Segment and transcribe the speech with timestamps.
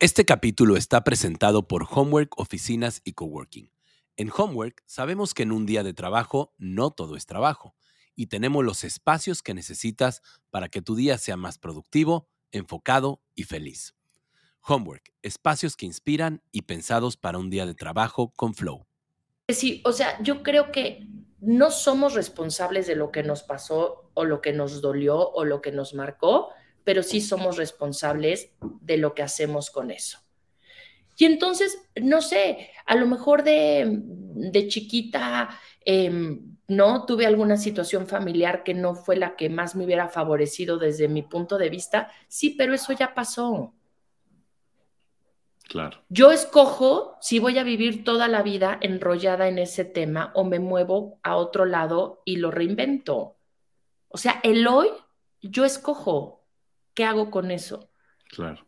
[0.00, 3.72] Este capítulo está presentado por Homework Oficinas y Coworking.
[4.16, 7.74] En Homework sabemos que en un día de trabajo no todo es trabajo
[8.14, 13.42] y tenemos los espacios que necesitas para que tu día sea más productivo, enfocado y
[13.42, 13.96] feliz.
[14.60, 18.86] Homework, espacios que inspiran y pensados para un día de trabajo con flow.
[19.48, 21.08] Sí, o sea, yo creo que
[21.40, 25.60] no somos responsables de lo que nos pasó o lo que nos dolió o lo
[25.60, 26.50] que nos marcó,
[26.88, 28.50] pero sí somos responsables
[28.80, 30.20] de lo que hacemos con eso.
[31.18, 35.50] Y entonces, no sé, a lo mejor de, chiquita,
[35.84, 40.78] em, no tuve alguna situación familiar que no fue la que más me hubiera favorecido
[40.78, 43.74] desde mi punto de vista, sí, pero eso ya pasó.
[45.64, 45.98] Claro.
[46.08, 50.58] Yo escojo si voy a vivir toda la vida enrollada en ese tema o me
[50.58, 53.36] muevo a otro lado y lo reinvento.
[54.08, 54.88] O sea, el hoy
[55.42, 56.37] yo escojo.
[56.98, 57.90] ¿Qué hago con eso?
[58.28, 58.66] Claro.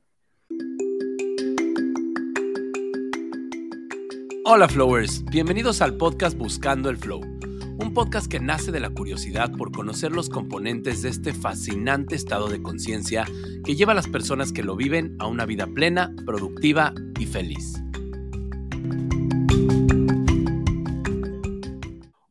[4.45, 9.51] Hola Flowers, bienvenidos al podcast Buscando el Flow, un podcast que nace de la curiosidad
[9.51, 13.27] por conocer los componentes de este fascinante estado de conciencia
[13.65, 17.83] que lleva a las personas que lo viven a una vida plena, productiva y feliz.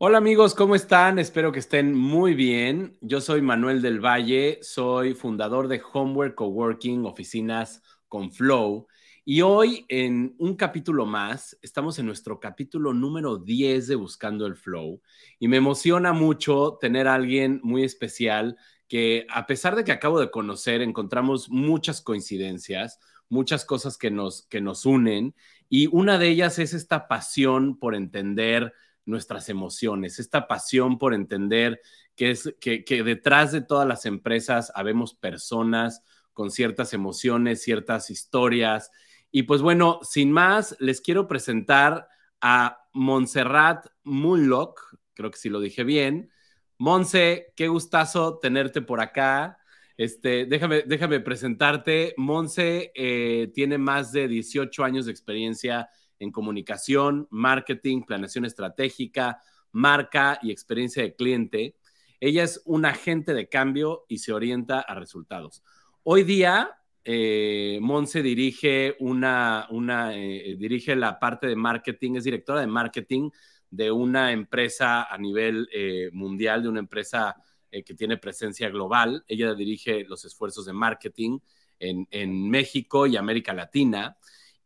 [0.10, 1.20] Hola amigos, ¿cómo están?
[1.20, 2.98] Espero que estén muy bien.
[3.00, 8.88] Yo soy Manuel del Valle, soy fundador de Homework Coworking, oficinas con Flow.
[9.24, 14.56] Y hoy en un capítulo más, estamos en nuestro capítulo número 10 de Buscando el
[14.56, 15.00] Flow.
[15.38, 20.20] Y me emociona mucho tener a alguien muy especial que a pesar de que acabo
[20.20, 22.98] de conocer, encontramos muchas coincidencias,
[23.30, 25.36] muchas cosas que nos, que nos unen.
[25.70, 28.74] Y una de ellas es esta pasión por entender
[29.06, 31.82] nuestras emociones, esta pasión por entender
[32.16, 38.92] que, es, que, detrás de todas las empresas habemos personas con ciertas emociones, ciertas historias.
[39.32, 42.08] Y pues bueno, sin más, les quiero presentar
[42.42, 46.32] a Montserrat Munlock, creo que sí lo dije bien.
[46.78, 49.58] Monse, qué gustazo tenerte por acá.
[49.98, 52.14] Este, déjame, déjame presentarte.
[52.16, 59.42] Monse eh, tiene más de 18 años de experiencia en comunicación, marketing, planeación estratégica,
[59.72, 61.76] marca y experiencia de cliente.
[62.20, 65.64] Ella es un agente de cambio y se orienta a resultados.
[66.04, 72.62] Hoy día, eh, Monse dirige, una, una eh, dirige la parte de marketing, es directora
[72.62, 73.30] de marketing
[73.70, 77.36] de una empresa a nivel eh, mundial, de una empresa
[77.72, 79.24] que tiene presencia global.
[79.28, 81.38] Ella dirige los esfuerzos de marketing
[81.78, 84.18] en, en México y América Latina.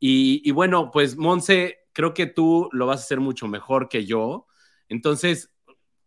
[0.05, 4.47] Y, bueno, pues Monse, creo que tú lo vas a hacer mucho mejor que yo.
[4.89, 5.53] Entonces,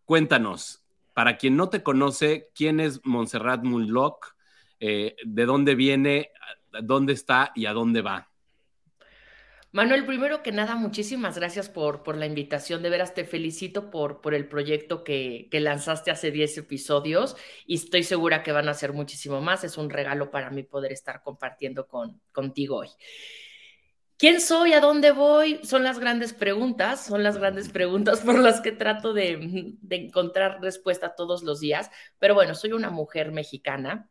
[0.04, 0.84] cuéntanos,
[1.14, 4.36] para quien no te conoce, ¿quién es Montserrat Munlock?
[4.80, 6.30] Eh, ¿De dónde viene?
[6.82, 8.30] ¿Dónde está y a dónde va?
[9.72, 12.82] Manuel, primero que nada, muchísimas gracias por, por la invitación.
[12.82, 17.34] De veras te felicito por, por el proyecto que, que, lanzaste hace 10 episodios
[17.66, 19.64] y estoy segura que van a ser muchísimo más.
[19.64, 22.88] Es un regalo para mí poder estar compartiendo con, contigo hoy.
[24.19, 24.72] ¿Quién soy?
[24.72, 25.60] ¿A dónde voy?
[25.62, 31.15] Son las grandes preguntas, son las grandes preguntas por las que trato de, encontrar respuesta
[31.15, 31.91] todos los días.
[32.19, 34.09] Pero bueno, soy una mujer mexicana,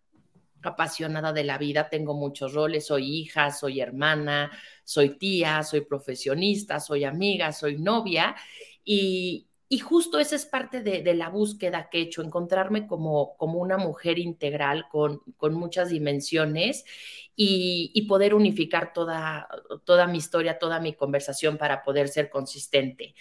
[0.62, 4.52] apasionada de la vida, tengo muchos roles, soy hija, soy hermana,
[4.84, 8.36] soy tía, soy profesionista, soy amiga, soy novia
[8.84, 13.60] y, y justo esa es parte de, la búsqueda que he hecho, encontrarme como, como
[13.60, 16.86] una mujer integral con, con muchas dimensiones
[17.36, 19.50] y, poder unificar toda,
[19.84, 23.16] toda mi historia, toda mi conversación para poder ser consistente.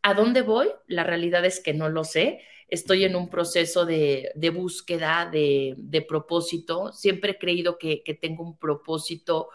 [0.00, 0.68] ¿A dónde voy?
[0.86, 2.40] La realidad es que no lo sé.
[2.68, 6.94] Estoy en un proceso de, búsqueda, de, propósito.
[6.94, 9.50] Siempre he creído que, tengo un propósito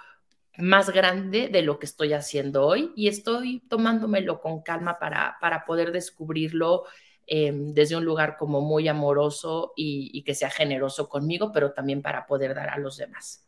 [0.58, 5.66] más grande de lo que estoy haciendo hoy y estoy tomándomelo con calma para, para
[5.66, 6.84] poder descubrirlo
[7.28, 12.26] em, desde un lugar como muy amoroso y, que sea generoso conmigo, pero también para
[12.26, 13.46] poder dar a los demás.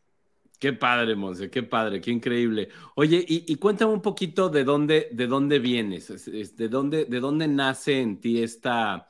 [0.60, 2.70] Qué padre, Monse, qué padre, qué increíble.
[2.96, 8.00] Oye, y, cuéntame un poquito de dónde, de dónde vienes, de dónde, de dónde nace
[8.00, 9.08] en ti esta,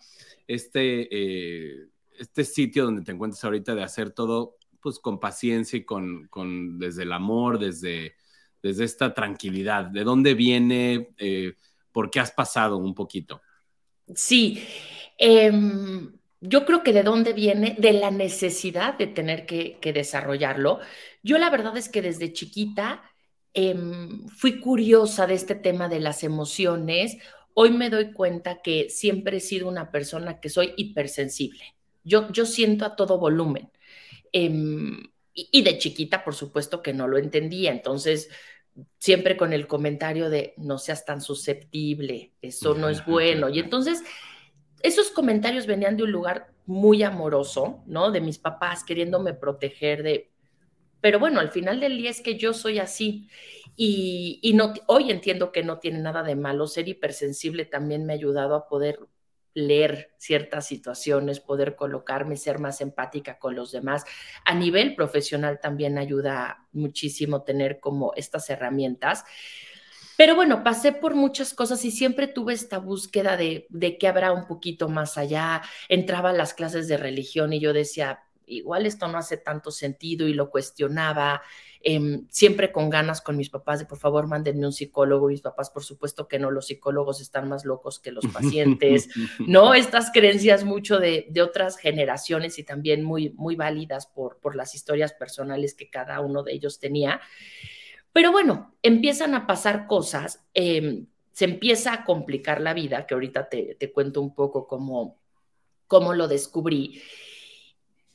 [0.48, 1.88] este, eh,
[2.18, 6.80] este sitio donde te encuentras ahorita de hacer todo pues con paciencia y con, con
[6.80, 8.16] desde el amor, desde,
[8.62, 9.86] desde esta tranquilidad.
[9.86, 11.10] ¿De dónde viene?
[11.18, 11.54] Eh,
[11.92, 13.42] ¿Por qué has pasado un poquito?
[14.16, 14.63] Sí,
[15.18, 15.51] eh,
[16.42, 20.80] yo creo que de dónde viene, de la necesidad de tener que, desarrollarlo.
[21.22, 23.04] Yo la verdad es que desde chiquita
[23.54, 27.18] em, fui curiosa de este tema de las emociones.
[27.54, 31.75] Hoy me doy cuenta que siempre he sido una persona que soy hipersensible.
[32.04, 33.69] Yo, yo siento a todo volumen.
[34.31, 37.72] Em, y, de chiquita, por supuesto que no lo entendía.
[37.72, 38.30] Entonces,
[38.98, 43.50] siempre con el comentario de no seas tan susceptible, eso no es bueno.
[43.50, 44.04] Y entonces,
[44.83, 48.12] esos comentarios venían de un lugar muy amoroso, ¿no?
[48.12, 50.31] De mis papás queriéndome proteger de...
[51.01, 53.27] Pero bueno, al final del día es que yo soy así.
[53.75, 54.56] Y,
[54.88, 56.68] hoy entiendo que no tiene nada de malo.
[56.68, 59.00] Ser hipersensible también me ha ayudado a poder
[59.53, 64.03] leer ciertas situaciones, poder colocarme, ser más empática con los demás.
[64.45, 69.24] A nivel profesional también ayuda muchísimo tener como estas herramientas.
[70.18, 74.31] Pero bueno, pasé por muchas cosas y siempre tuve esta búsqueda de, de qué habrá
[74.31, 75.62] un poquito más allá.
[75.89, 78.19] Entraba a las clases de religión y yo decía,
[78.51, 81.42] igual esto no hace tanto sentido y lo cuestionaba.
[81.83, 85.27] Em, siempre con ganas con mis papás de por favor mándenme un psicólogo.
[85.27, 89.09] Mis papás, por supuesto que no, los psicólogos están más locos que los pacientes,
[89.39, 89.74] ¿no?
[89.74, 94.75] Estas creencias mucho de, de, otras generaciones y también muy, muy válidas por, por las
[94.75, 97.19] historias personales que cada uno de ellos tenía.
[98.13, 103.50] Pero bueno, empiezan a pasar cosas, em, se empieza a complicar la vida, que ahorita
[103.50, 105.18] te, te cuento un poco cómo,
[105.88, 107.01] cómo lo descubrí.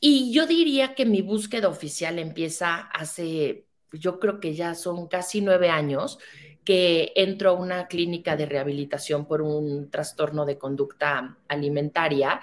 [0.08, 5.40] Y yo diría que mi búsqueda oficial empieza hace, yo creo que ya son casi
[5.40, 6.20] nueve años
[6.64, 12.40] que entro a una clínica de rehabilitación por un trastorno de conducta alimentaria.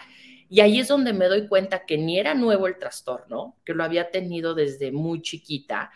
[0.49, 3.85] Y ahí es donde me doy cuenta que ni era nuevo el trastorno, que lo
[3.85, 5.89] había tenido desde muy chiquita.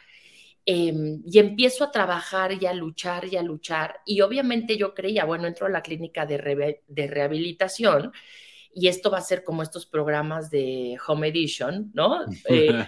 [0.66, 4.00] Em, y empiezo a trabajar y a luchar y a luchar.
[4.06, 8.14] Y obviamente yo creía, bueno, entro a la clínica de, de rehabilitación
[8.80, 12.20] y esto va a ser como estos programas de Home Edition, ¿no?
[12.50, 12.86] Eh,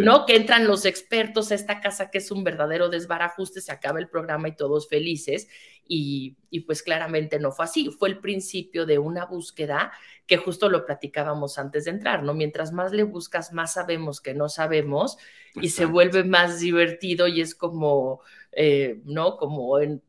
[0.00, 0.24] ¿no?
[0.24, 4.08] Que entran los expertos a esta casa que es un verdadero desbarajuste, se acaba el
[4.08, 5.48] programa y todos felices.
[5.88, 9.90] Y, y, pues claramente no fue así, fue el principio de una búsqueda
[10.28, 12.32] que justo lo platicábamos antes de entrar, ¿no?
[12.32, 15.18] Mientras más le buscas, más sabemos que no sabemos
[15.56, 18.20] y se vuelve más divertido y es como,
[18.52, 19.36] eh, ¿no?
[19.36, 20.00] Como en,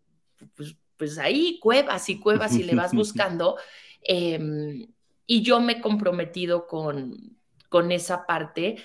[0.55, 3.57] pues, pues ahí cuevas y cuevas y le vas buscando.
[4.03, 4.87] Em,
[5.25, 7.37] y yo me he comprometido con,
[7.69, 8.77] con esa parte,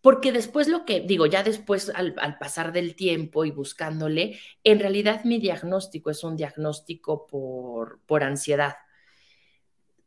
[0.00, 5.24] porque después lo que digo, ya después al, pasar del tiempo y buscándole, en realidad
[5.24, 8.76] mi diagnóstico es un diagnóstico por, por ansiedad.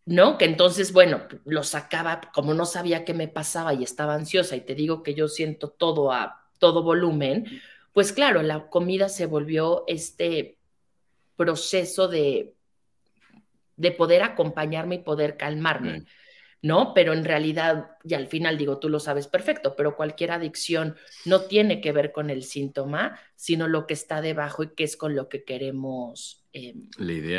[0.05, 0.37] ¿no?
[0.37, 4.61] Que entonces, bueno, lo sacaba, como no sabía qué me pasaba y estaba ansiosa, y
[4.61, 7.45] te digo que yo siento todo a todo volumen,
[7.93, 10.59] pues claro, la comida se volvió este
[11.35, 12.56] proceso de
[13.77, 16.03] de poder acompañarme y poder calmarme,
[16.61, 16.93] ¿no?
[16.93, 21.41] Pero en realidad, y al final digo, tú lo sabes perfecto, pero cualquier adicción no
[21.41, 25.15] tiene que ver con el síntoma, sino lo que está debajo y que es con
[25.15, 26.89] lo que queremos em,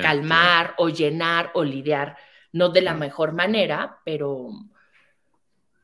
[0.01, 2.17] calmar o llenar o lidiar,
[2.53, 4.49] no de la mejor manera, pero...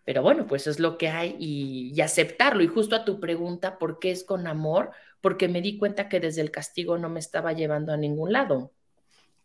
[0.06, 2.62] Pero bueno, pues es lo que hay y, y, aceptarlo.
[2.62, 4.90] Y justo a tu pregunta, ¿por qué es con amor?
[5.22, 8.70] Porque me di cuenta que desde el castigo no me estaba llevando a ningún lado.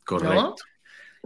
[0.03, 0.56] Correcto.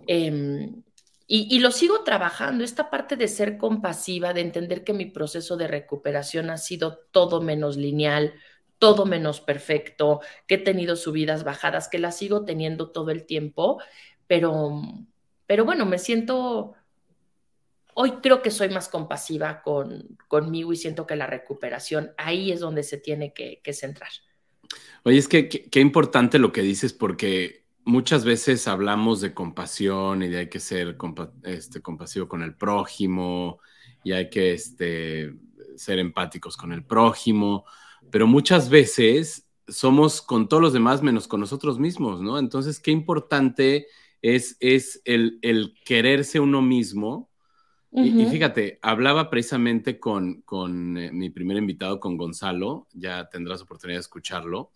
[0.07, 0.83] Em,
[1.25, 5.67] y, lo sigo trabajando, esta parte de ser compasiva, de entender que mi proceso de
[5.67, 8.33] recuperación ha sido todo menos lineal,
[8.77, 13.81] todo menos perfecto, que he tenido subidas, bajadas, que las sigo teniendo todo el tiempo,
[14.27, 14.81] pero,
[15.47, 16.73] pero bueno, me siento,
[17.93, 22.59] hoy creo que soy más compasiva con, conmigo y siento que la recuperación ahí es
[22.59, 24.11] donde se tiene que, centrar.
[25.03, 30.29] Oye, es que qué importante lo que dices porque muchas veces hablamos de compasión y
[30.29, 30.97] de hay que ser
[31.43, 33.59] este, compasivo con el prójimo
[34.03, 35.33] y hay que este,
[35.75, 37.65] ser empáticos con el prójimo,
[38.11, 42.37] pero muchas veces somos con todos los demás menos con nosotros mismos, ¿no?
[42.37, 43.87] Entonces, qué importante
[44.21, 45.39] es, es el,
[45.85, 47.29] quererse uno mismo.
[47.91, 53.97] y, fíjate, hablaba precisamente con, con eh, mi primer invitado, con Gonzalo, ya tendrás oportunidad
[53.97, 54.71] de escucharlo,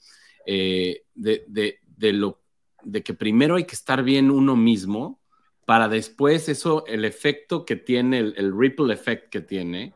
[0.46, 2.47] eh, de, de, de lo
[2.84, 5.20] de que primero hay que estar bien uno mismo
[5.68, 9.94] para después eso, el efecto que tiene, el, ripple effect que tiene,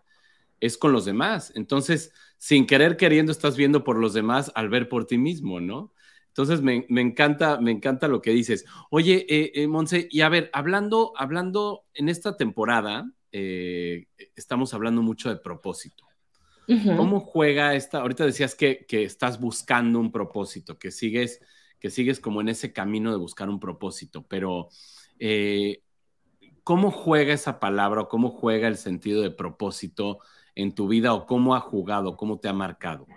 [0.60, 1.54] es con los demás.
[1.56, 5.94] Entonces, sin querer queriendo, estás viendo por los demás al ver por ti mismo, ¿no?
[6.28, 8.66] Entonces, me, encanta, me encanta lo que dices.
[8.90, 15.02] Oye, eh, eh, Monse, y a ver, hablando, hablando en esta temporada, eh, estamos hablando
[15.02, 16.06] mucho de propósito.
[16.68, 18.00] ¿Cómo juega esta?
[18.00, 21.40] Ahorita decías que, que estás buscando un propósito, que sigues
[21.82, 24.70] que sigues como en ese camino de buscar un propósito, pero
[25.20, 25.82] eh,
[26.64, 30.20] ¿cómo juega esa palabra o cómo juega el sentido de propósito
[30.54, 33.08] en tu vida o cómo ha jugado, cómo te ha marcado?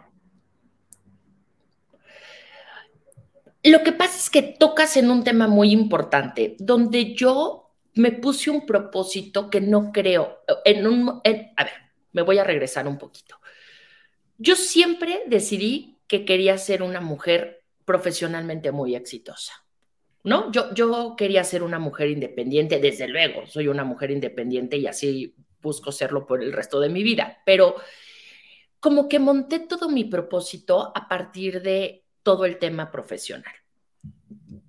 [3.63, 8.51] Lo que pasa es que tocas en un tema muy importante, donde yo me puse
[8.51, 11.73] un propósito que no creo, en un, a ver,
[12.13, 13.37] me voy a regresar un poquito.
[14.39, 19.53] yo siempre decidí que quería ser una mujer profesionalmente muy exitosa.
[20.23, 20.51] ¿No?
[20.51, 25.35] Yo, yo quería ser una mujer independiente, desde luego, soy una mujer independiente y así
[25.61, 27.77] busco serlo por el resto de mi vida, pero
[28.81, 33.55] como que monté todo mi propósito a partir de todo el tema profesional.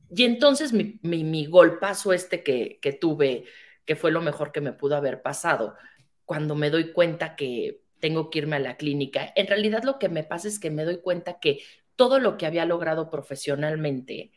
[0.09, 3.43] Y entonces mi, mi, golpazo este que, que tuve,
[3.85, 5.75] que fue lo mejor que me pudo haber pasado,
[6.23, 10.07] cuando me doy cuenta que tengo que irme a la clínica, en realidad lo que
[10.09, 11.59] me pasa es que me doy cuenta que
[11.95, 14.31] todo lo que había logrado profesionalmente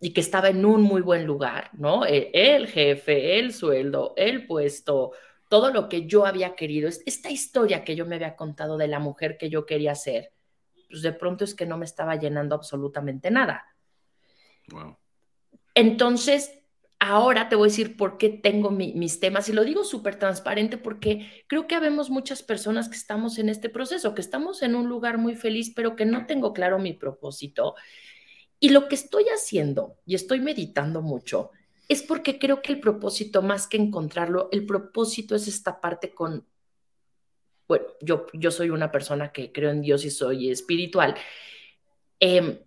[0.00, 2.06] y que estaba en un muy buen lugar, ¿no?
[2.06, 5.12] E, el jefe, el sueldo, el puesto,
[5.48, 8.98] todo lo que yo había querido, esta historia que yo me había contado de la
[8.98, 10.32] mujer que yo quería ser,
[10.88, 13.66] pues de pronto es que no me estaba llenando absolutamente nada.
[15.74, 16.59] Entonces,
[17.00, 20.76] ahora te voy a decir por qué tengo mis temas y lo digo súper transparente
[20.76, 24.88] porque creo que habemos muchas personas que estamos en este proceso, que estamos en un
[24.88, 27.74] lugar muy feliz, pero que no tengo claro mi propósito.
[28.60, 31.50] Y lo que estoy haciendo y estoy meditando mucho
[31.88, 36.46] es porque creo que el propósito, más que encontrarlo, el propósito es esta parte con,
[37.66, 41.16] bueno, yo, yo soy una persona que creo en Dios y soy espiritual.
[42.20, 42.58] Em,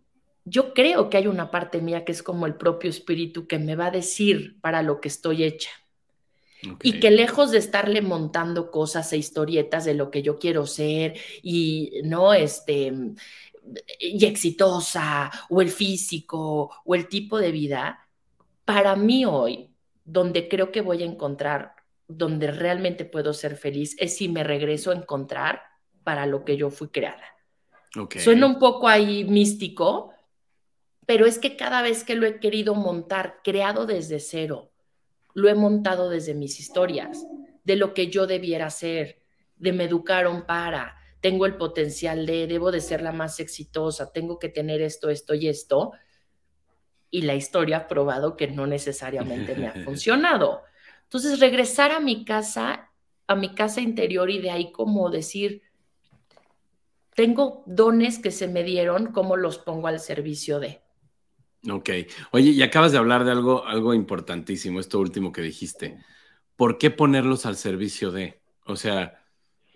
[0.46, 3.76] yo creo que hay una parte mía que es como el propio espíritu que me
[3.76, 5.70] va a decir para lo que estoy hecha.
[6.82, 11.18] Y que lejos de estarle montando cosas e historietas de lo que yo quiero ser
[11.42, 12.94] y no este
[14.00, 18.08] y exitosa o el físico o el tipo de vida,
[18.66, 19.70] para mí hoy,
[20.06, 21.76] donde creo que voy a encontrar,
[22.08, 25.64] donde realmente puedo ser feliz, es si me regreso a encontrar
[26.04, 27.26] para lo que yo fui creada.
[28.18, 30.13] Suena un poco ahí místico,
[31.06, 34.72] pero es que cada vez que lo he querido montar, creado desde cero,
[35.34, 37.26] lo he montado desde mis historias,
[37.64, 39.22] de lo que yo debiera ser,
[39.56, 44.40] de me educaron para, tengo el potencial de, debo de ser la más exitosa, tengo
[44.40, 45.94] que tener esto, esto y esto
[47.14, 50.64] y la historia ha probado que no necesariamente me ha funcionado.
[51.04, 52.90] Entonces, regresar a mi casa,
[53.28, 55.62] a mi casa interior y de ahí como decir,
[57.16, 60.82] tengo dones que se me dieron, ¿cómo los pongo al servicio de?
[61.70, 61.90] Ok.
[62.32, 65.98] Oye, y acabas de hablar de algo, algo importantísimo, esto último que dijiste.
[66.56, 68.42] ¿Por qué ponerlos al servicio de?
[68.66, 69.24] O sea,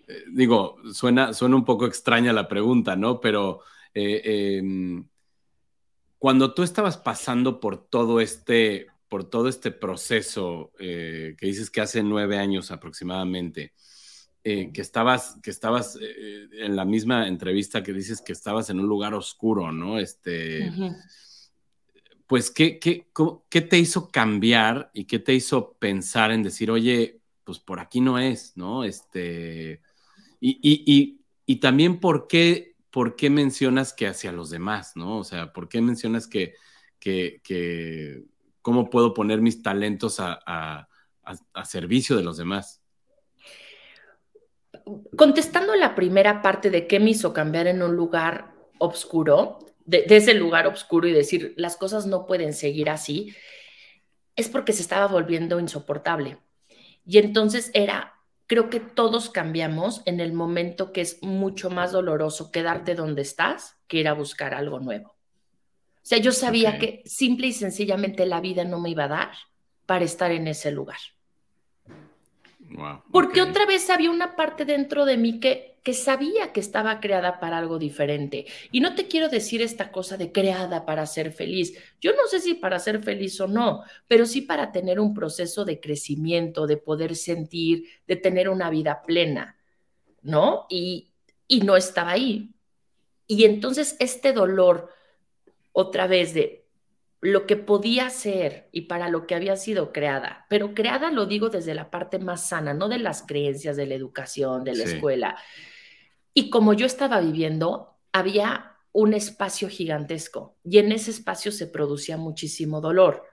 [0.06, 3.20] eh, digo, suena, suena un poco extraña la pregunta, ¿no?
[3.20, 3.60] Pero
[3.94, 5.06] eh, em,
[6.18, 11.80] cuando tú estabas pasando por todo este, por todo este proceso eh, que dices que
[11.80, 13.72] hace nueve años aproximadamente,
[14.42, 19.12] que estabas, que estabas en la misma entrevista que dices que estabas en un lugar
[19.12, 19.98] oscuro, ¿no?
[19.98, 20.72] Este,
[22.28, 23.08] Pues, ¿qué, qué,
[23.48, 28.00] ¿qué te hizo cambiar y qué te hizo pensar en decir, oye, pues por aquí
[28.00, 28.84] no es, ¿no?
[28.84, 29.80] Este,
[30.38, 35.18] y, y, y, también por qué ¿por qué mencionas que hacia los demás, no?
[35.18, 36.54] O sea, ¿por qué mencionas que,
[36.98, 38.24] que,
[38.62, 40.88] cómo puedo poner mis talentos a,
[41.64, 42.82] servicio de los demás?
[45.16, 49.58] Contestando la primera parte de qué me hizo cambiar en un lugar oscuro,
[49.88, 53.34] de, de, ese lugar oscuro y decir las cosas no pueden seguir así,
[54.36, 56.38] es porque se estaba volviendo insoportable.
[57.04, 58.18] Y entonces era
[58.48, 63.76] creo que todos cambiamos en el momento que es mucho más doloroso quedarte donde estás
[63.86, 65.10] que ir a buscar algo nuevo.
[65.10, 69.32] O sea, yo sabía que simple y sencillamente la vida no me iba a dar
[69.84, 70.98] para estar en ese lugar.
[73.10, 77.40] Porque otra vez había una parte dentro de mí que, que sabía que estaba creada
[77.40, 78.46] para algo diferente.
[78.70, 81.78] Y no te quiero decir esta cosa de creada para ser feliz.
[82.00, 85.64] Yo no sé si para ser feliz o no, pero sí para tener un proceso
[85.64, 89.56] de crecimiento, de poder sentir, de tener una vida plena,
[90.22, 90.66] ¿no?
[90.68, 91.10] Y,
[91.46, 92.50] y no estaba ahí.
[93.26, 94.90] Y entonces este dolor,
[95.72, 96.67] otra vez de
[97.20, 101.48] lo que podía ser y para lo que había sido creada, pero creada lo digo
[101.48, 105.36] desde la parte más sana, no de las creencias, de la educación, de la escuela.
[106.32, 112.16] Y como yo estaba viviendo, había un espacio gigantesco y en ese espacio se producía
[112.16, 113.24] muchísimo dolor.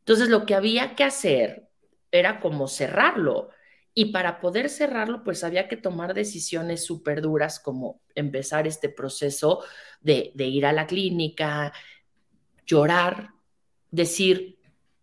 [0.00, 1.68] Entonces lo que había que hacer
[2.10, 3.50] era como cerrarlo.
[3.92, 9.62] Y para poder cerrarlo, pues había que tomar decisiones súper duras como empezar este proceso
[10.00, 11.72] de, de ir a la clínica,
[12.70, 13.30] llorar,
[13.90, 14.58] decir,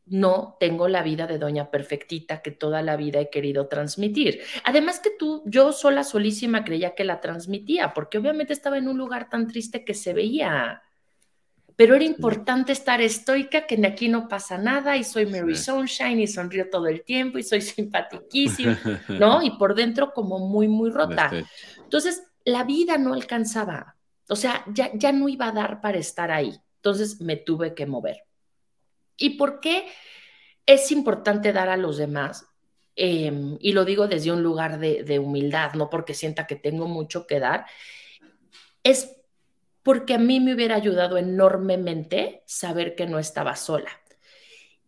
[0.05, 4.39] no tengo la vida de doña perfectita que toda la vida he querido transmitir.
[4.63, 8.97] Además que tú, yo sola, solísima, creía que la transmitía, porque obviamente estaba en un
[8.97, 10.81] lugar tan triste que se veía.
[11.75, 16.27] Pero era importante estar estoica, que aquí no pasa nada y soy Mary Sunshine y
[16.27, 19.43] sonrío todo el tiempo y soy simpatiquísima, ¿no?
[19.43, 21.31] Y por dentro como muy, muy rota.
[21.83, 23.97] Entonces, la vida no alcanzaba.
[24.29, 26.57] O sea, ya, ya no iba a dar para estar ahí.
[26.87, 28.23] Entonces me tuve que mover.
[29.17, 29.87] ¿Y por qué
[30.65, 32.45] es importante dar a los demás?
[32.95, 37.27] Em, y lo digo desde un lugar de, humildad, no porque sienta que tengo mucho
[37.27, 37.65] que dar,
[38.83, 39.17] es
[39.83, 43.91] porque a mí me hubiera ayudado enormemente saber que no estaba sola,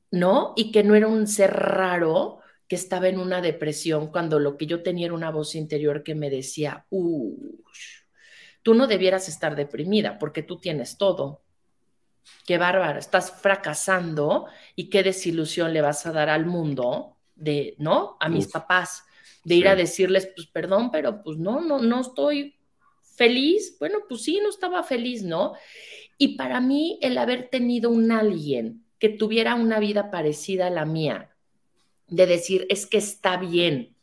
[0.10, 0.54] ¿no?
[0.56, 2.40] Y que no era un ser raro
[2.70, 6.16] que estaba en una depresión cuando lo que yo tenía era una voz interior que
[6.16, 11.42] me decía, tú no debieras estar deprimida porque tú tienes todo.
[12.46, 18.18] Qué bárbaro, estás fracasando y qué desilusión le vas a dar al mundo de, ¿no?
[18.20, 19.04] A mis papás,
[19.44, 22.56] de ir a decirles, pues perdón, pero pues no, no, no estoy
[23.16, 23.78] feliz.
[23.80, 25.54] Bueno, pues sí, no estaba feliz, ¿no?
[26.18, 30.86] Y para mí el haber tenido un alguien que tuviera una vida parecida a la
[30.86, 31.36] mía,
[32.08, 33.96] de decir, es que está bien,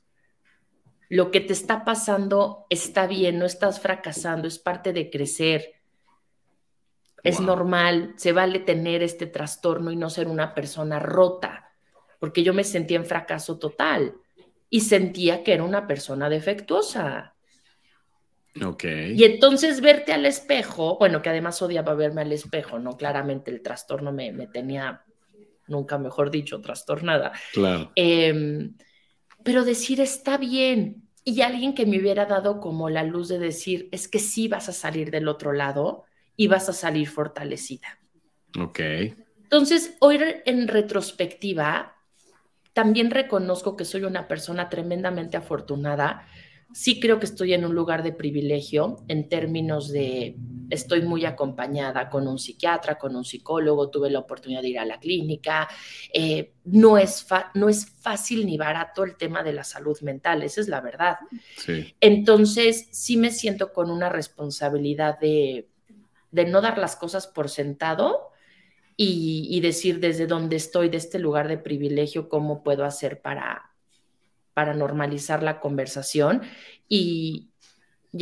[1.09, 5.76] lo que te está pasando está bien, no estás fracasando, es parte de crecer.
[7.27, 11.73] Es normal, se vale tener este trastorno y no ser una persona rota,
[12.19, 14.15] porque yo me sentía en fracaso total
[14.71, 17.35] y sentía que era una persona defectuosa.
[18.65, 18.85] Ok.
[19.15, 22.97] Y entonces verte al espejo, bueno, que además odiaba verme al espejo, ¿no?
[22.97, 25.05] Claramente el trastorno me, me tenía
[25.67, 27.33] nunca mejor dicho, trastornada.
[27.53, 27.93] Claro.
[27.95, 28.77] Em,
[29.43, 31.03] pero decir está bien.
[31.25, 34.69] Y alguien que me hubiera dado como la luz de decir, es que sí vas
[34.69, 36.05] a salir del otro lado
[36.37, 37.99] y vas a salir fortalecida.
[38.59, 38.81] Ok.
[39.43, 41.97] Entonces, hoy en retrospectiva,
[42.73, 46.27] también reconozco que soy una persona tremendamente afortunada
[46.73, 50.37] sí creo que estoy en un lugar de privilegio en términos de
[50.69, 54.85] estoy muy acompañada con un psiquiatra, con un psicólogo, tuve la oportunidad de ir a
[54.85, 55.69] la clínica.
[56.13, 60.61] Eh, no, es no es fácil ni barato el tema de la salud mental, esa
[60.61, 61.17] es la verdad.
[62.01, 65.69] Entonces, sí me siento con una responsabilidad de,
[66.45, 68.31] no dar las cosas por sentado.
[68.99, 73.77] Y, y decir desde dónde estoy, de este lugar de privilegio, cómo puedo hacer para,
[74.57, 76.41] para normalizar la conversación
[76.89, 77.51] y,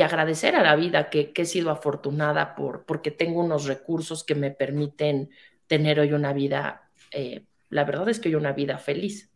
[0.03, 4.51] agradecer a la vida que, he sido afortunada por, porque tengo unos recursos que me
[4.51, 5.31] permiten
[5.69, 9.31] tener hoy una vida, eh, la verdad es que hoy una vida feliz.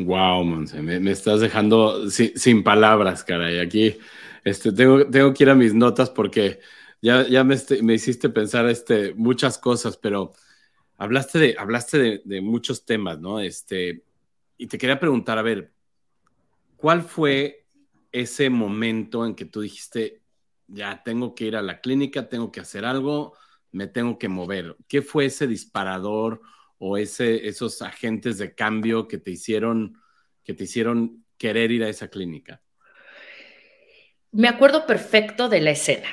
[0.00, 3.60] Wow, Monse, me, estás dejando sin, palabras, caray.
[3.60, 3.96] Aquí
[4.42, 6.58] este, tengo, tengo que ir a mis notas porque
[7.02, 10.32] ya, ya me, este, me hiciste pensar este, muchas cosas, pero
[10.98, 13.40] hablaste de, hablaste de, de, muchos temas, ¿no?
[13.40, 14.04] Este,
[14.58, 15.72] y te quería preguntar, a ver,
[16.80, 17.66] ¿Cuál fue
[18.10, 20.22] ese momento en que tú dijiste,
[20.66, 23.36] ya tengo que ir a la clínica, tengo que hacer algo,
[23.70, 24.76] me tengo que mover?
[24.88, 26.40] ¿Qué fue ese disparador
[26.78, 30.00] o ese, esos agentes de cambio que te hicieron,
[30.42, 32.62] que te hicieron querer ir a esa clínica?
[34.32, 36.08] Me acuerdo perfecto de la escena.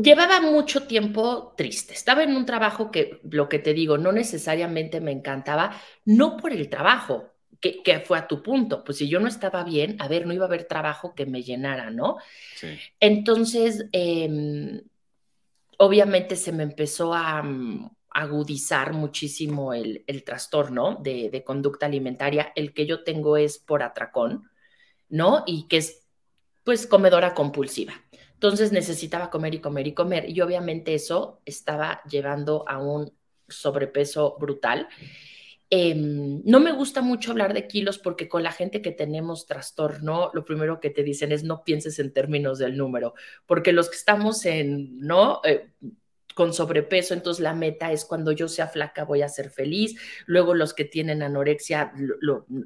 [0.00, 1.92] Llevaba mucho tiempo triste.
[1.92, 5.72] Estaba en un trabajo que, lo que te digo, no necesariamente me encantaba,
[6.04, 9.96] no por el trabajo, que, fue a tu punto, pues si yo no estaba bien,
[9.98, 12.18] a ver, no iba a haber trabajo que me llenara, ¿no?
[12.54, 12.68] Sí.
[13.00, 14.82] Entonces, em,
[15.78, 22.52] obviamente se me empezó a mm, agudizar muchísimo el, trastorno de, de, conducta alimentaria.
[22.54, 24.48] El que yo tengo es por atracón,
[25.08, 25.42] ¿no?
[25.44, 26.06] Y que es,
[26.62, 27.94] pues, comedora compulsiva.
[28.38, 30.30] Entonces necesitaba comer y comer y comer.
[30.30, 33.12] Y obviamente eso estaba llevando a un
[33.48, 34.86] sobrepeso brutal.
[35.70, 40.30] Em, no me gusta mucho hablar de kilos porque con la gente que tenemos trastorno,
[40.34, 43.96] lo primero que te dicen es no pienses en términos del número, porque los que
[43.96, 45.40] estamos en, ¿no?
[45.42, 45.72] Eh,
[46.38, 50.00] con sobrepeso, entonces la meta es cuando yo sea flaca voy a ser feliz.
[50.24, 51.92] Luego los que tienen anorexia,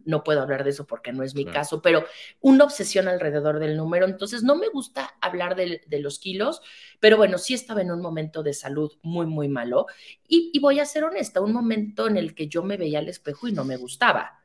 [0.04, 2.04] no puedo hablar de eso porque no es mi caso, pero
[2.42, 4.04] una obsesión alrededor del número.
[4.04, 6.60] Entonces no me gusta hablar de, los kilos,
[7.00, 9.86] pero bueno, sí estaba en un momento de salud muy, muy malo.
[10.28, 13.08] Y, y voy a ser honesta, un momento en el que yo me veía al
[13.08, 14.42] espejo y no me gustaba.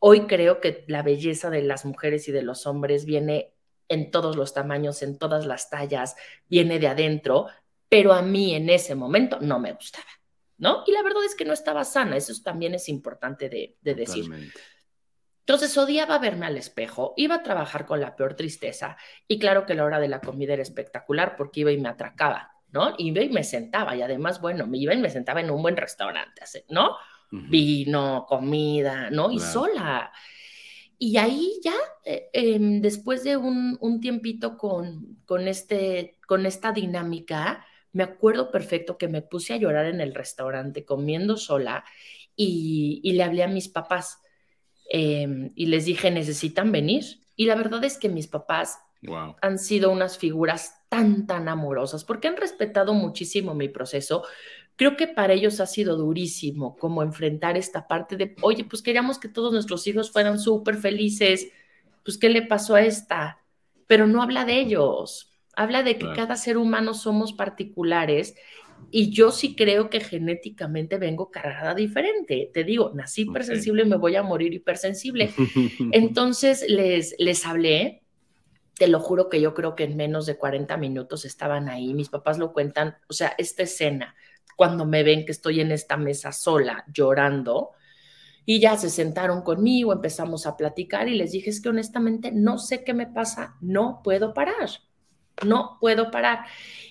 [0.00, 3.54] Hoy creo que la belleza de las mujeres y de los hombres viene
[3.88, 6.16] en todos los tamaños, en todas las tallas,
[6.48, 7.46] viene de adentro,
[7.94, 10.08] pero a mí en ese momento no me gustaba,
[10.58, 10.82] ¿no?
[10.84, 14.24] Y la verdad es que no estaba sana, eso también es importante de, decir.
[15.38, 18.96] Entonces odiaba verme al espejo, iba a trabajar con la peor tristeza
[19.28, 22.50] y claro que la hora de la comida era espectacular porque iba y me atracaba,
[22.72, 22.96] ¿no?
[22.98, 25.76] Iba y me sentaba y además, bueno, me iba y me sentaba en un buen
[25.76, 26.96] restaurante, ¿no?
[27.30, 29.30] Vino, comida, ¿no?
[29.30, 30.10] Y sola.
[30.98, 36.72] Y ahí ya, eh, em, después de un, un tiempito con, con, este, con esta
[36.72, 41.84] dinámica, me acuerdo perfecto que me puse a llorar en el restaurante comiendo sola
[42.36, 44.20] y, le hablé a mis papás
[44.90, 47.04] em, y les dije, necesitan venir.
[47.36, 48.78] Y la verdad es que mis papás
[49.42, 54.24] Han sido unas figuras tan, tan amorosas, porque han respetado muchísimo mi proceso.
[54.76, 59.18] Creo que para ellos ha sido durísimo como enfrentar esta parte de, oye, pues queríamos
[59.18, 61.48] que todos nuestros hijos fueran súper felices,
[62.02, 63.44] pues ¿qué le pasó a esta?
[63.86, 68.34] Pero no habla de ellos, habla de que cada ser humano somos particulares
[68.90, 72.50] y yo sí creo que genéticamente vengo cargada diferente.
[72.52, 75.30] Te digo, nací hipersensible y me voy a morir hipersensible.
[75.92, 78.02] Entonces les, les hablé,
[78.78, 81.94] te lo juro que yo creo que en menos de 40 minutos estaban ahí.
[81.94, 84.14] Mis papás lo cuentan, o sea, esta escena,
[84.56, 87.72] cuando me ven que estoy en esta mesa sola llorando,
[88.46, 92.58] y ya se sentaron conmigo, empezamos a platicar y les dije, es que honestamente no
[92.58, 94.68] sé qué me pasa, no puedo parar,
[95.44, 96.46] no puedo parar.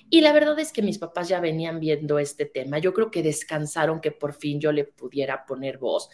[0.10, 2.80] Y la verdad es que mis papás ya venían viendo este tema.
[2.80, 6.10] Yo creo que descansaron que por fin yo le pudiera poner voz.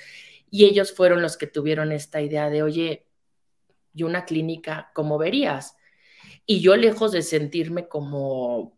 [0.49, 3.07] Y ellos fueron los que tuvieron esta idea de, oye,
[3.93, 5.75] y una clínica, ¿cómo verías?
[6.45, 8.77] Y yo lejos de sentirme como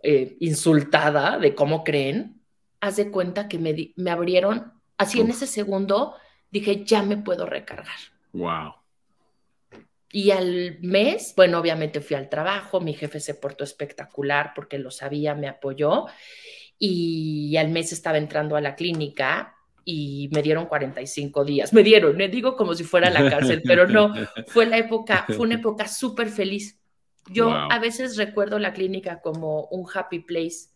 [0.00, 2.40] eh, insultada de cómo creen,
[2.80, 6.14] haz de cuenta que me, me abrieron Así en ese segundo
[6.50, 7.96] dije, ya me puedo recargar.
[8.32, 8.74] Wow.
[10.12, 14.90] Y al mes, bueno, obviamente fui al trabajo, mi jefe se portó espectacular porque lo
[14.90, 16.06] sabía, me apoyó.
[16.78, 21.72] Y al mes estaba entrando a la clínica y me dieron 45 días.
[21.72, 24.12] Me dieron, me digo como si fuera la cárcel, pero no,
[24.48, 26.78] fue la época, fue una época súper feliz.
[27.30, 30.70] Yo a veces recuerdo la clínica como un happy place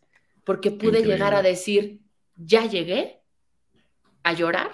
[0.45, 2.01] porque pude llegar a decir,
[2.37, 3.21] ya llegué
[4.23, 4.71] a llorar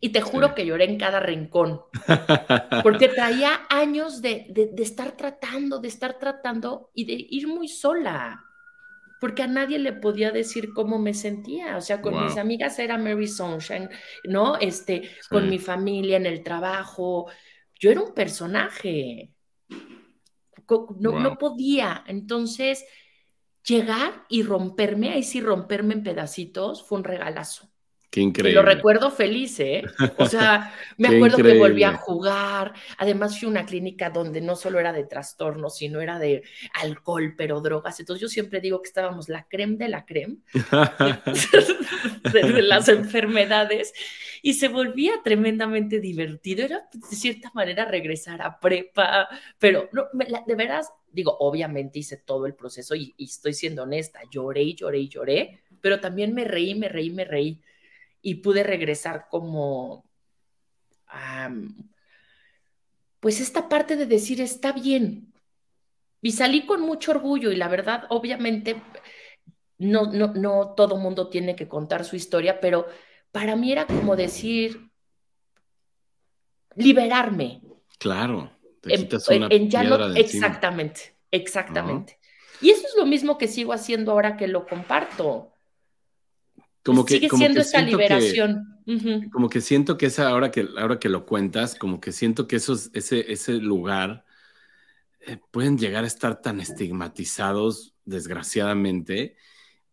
[0.00, 1.82] y te juro que lloré en cada rincón,
[2.82, 8.42] porque traía años de, de, estar tratando, de estar tratando y de ir muy sola,
[9.20, 12.96] porque a nadie le podía decir cómo me sentía, o sea, con mis amigas era
[12.96, 13.90] Mary Sunshine,
[14.24, 14.56] ¿no?
[14.56, 17.30] Este, con mi familia en el trabajo,
[17.78, 19.34] yo era un personaje,
[20.98, 22.86] no, no podía, entonces
[23.66, 27.70] llegar y romperme, ahí sí romperme en pedacitos, fue un regalazo.
[28.10, 28.60] Qué increíble.
[28.60, 29.84] lo recuerdo feliz, ¿eh?
[30.16, 32.74] O sea, me acuerdo que volví a jugar.
[32.98, 36.42] Además, fui a una clínica donde no solo era de trastornos, sino era de
[36.74, 38.00] alcohol, pero drogas.
[38.00, 40.38] Entonces, yo siempre digo que estábamos la creme de la creme
[42.32, 43.92] de, las enfermedades
[44.42, 46.64] y se volvía tremendamente divertido.
[46.64, 49.28] Era, de cierta manera, regresar a prepa,
[49.60, 54.18] pero no, de veras, digo, obviamente hice todo el proceso y, y estoy siendo honesta.
[54.32, 57.60] Lloré y lloré y lloré, pero también me reí, me reí, me reí
[58.22, 60.04] y pude regresar como,
[63.20, 65.32] pues esta parte de decir, está bien.
[66.22, 68.82] Y salí con mucho orgullo y la verdad, obviamente,
[69.78, 72.86] no, no, no todo mundo tiene que contar su historia, pero
[73.32, 74.90] para mí era como decir,
[76.74, 77.62] liberarme.
[77.98, 78.50] Claro.
[78.80, 82.18] Te en, ya no, exactamente, exactamente.
[82.62, 85.49] Y eso es lo mismo que sigo haciendo ahora que lo comparto.
[86.84, 88.78] Como que, sigue siendo esa liberación.
[89.32, 92.56] Como que siento que esa, ahora que, ahora que lo cuentas, como que siento que
[92.56, 94.24] esos, ese, ese lugar
[95.20, 99.36] eh, pueden llegar a estar tan estigmatizados, desgraciadamente,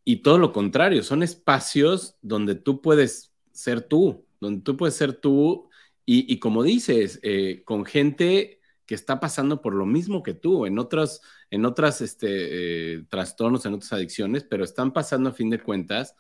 [0.04, 5.14] y todo lo contrario, son espacios donde tú puedes ser tú, donde tú puedes ser
[5.14, 5.70] tú,
[6.10, 10.80] y, como dices, eh, con gente que está pasando por lo mismo que tú, en
[10.80, 11.22] otros,
[11.52, 16.16] en otras este, eh, trastornos, en otras adicciones, pero están pasando a fin de cuentas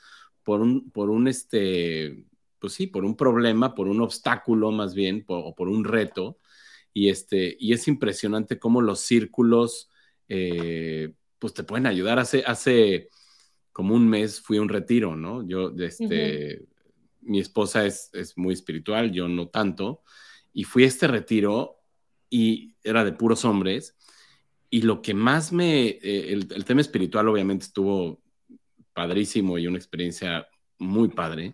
[0.48, 2.24] por un, por un, este,
[2.58, 6.40] pues sí, por un problema, por un obstáculo más bien, o por un reto.
[6.94, 9.90] Y, este, y es impresionante cómo los círculos,
[10.30, 12.18] eh, pues te pueden ayudar.
[12.18, 13.10] Hace, hace
[13.74, 15.46] como un mes fui a un retiro, ¿no?
[15.46, 16.66] Yo, este,
[17.20, 20.02] mi esposa es, es muy espiritual, yo no tanto.
[20.54, 21.82] Y fui a este retiro
[22.30, 23.98] y era de puros hombres.
[24.70, 28.22] Y lo que más me, eh, el, el, tema espiritual obviamente estuvo
[28.98, 30.48] padrísimo y una experiencia
[30.80, 31.54] muy padre.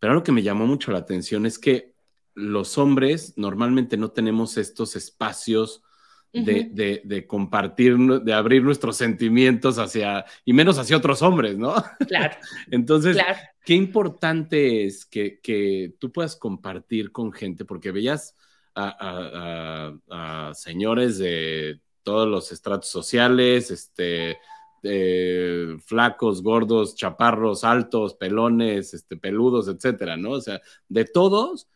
[0.00, 1.94] Pero lo que me llamó mucho la atención es que
[2.34, 5.84] los hombres normalmente no tenemos estos espacios
[6.32, 11.72] de, compartir, de abrir nuestros sentimientos hacia, y menos hacia otros hombres, ¿no?
[12.08, 12.36] Claro.
[12.72, 13.16] Entonces,
[13.64, 18.34] qué importante es que, tú puedas compartir con gente, porque veías
[18.74, 19.92] a
[20.54, 24.38] señores de todos los estratos sociales, este,
[24.82, 30.32] eh, flacos, gordos, chaparros, altos, pelones, este, peludos, etcétera, ¿no?
[30.32, 31.68] O sea, de todos,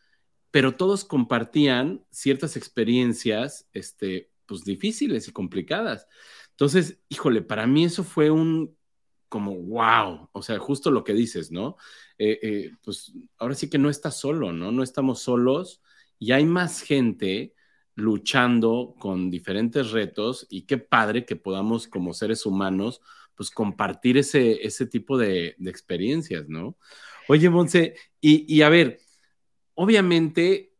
[0.51, 6.07] pero todos compartían ciertas experiencias, este, pues difíciles y complicadas.
[6.51, 8.75] Entonces, híjole, para mí eso fue un
[9.29, 11.75] como wow, o sea, justo lo que dices, ¿no?
[12.17, 14.71] Eh, eh, pues ahora sí que no estás solo, ¿no?
[14.71, 15.81] No estamos solos
[16.17, 17.53] y hay más gente
[17.97, 23.01] luchando con diferentes retos y qué padre que podamos como seres humanos
[23.33, 26.77] pues compartir ese, ese tipo de, experiencias, ¿no?
[27.27, 28.99] Oye, Monse, y, y a ver,
[29.73, 30.75] obviamente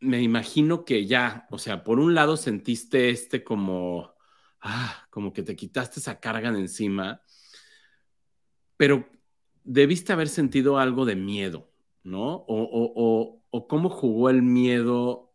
[0.00, 4.14] me imagino que ya, o sea, por un lado sentiste este como,
[4.60, 7.22] ah, como que te quitaste esa carga de encima,
[8.76, 9.08] pero
[9.64, 11.70] debiste haber sentido algo de miedo,
[12.02, 12.34] ¿no?
[12.34, 15.29] O, o, o, cómo jugó el miedo,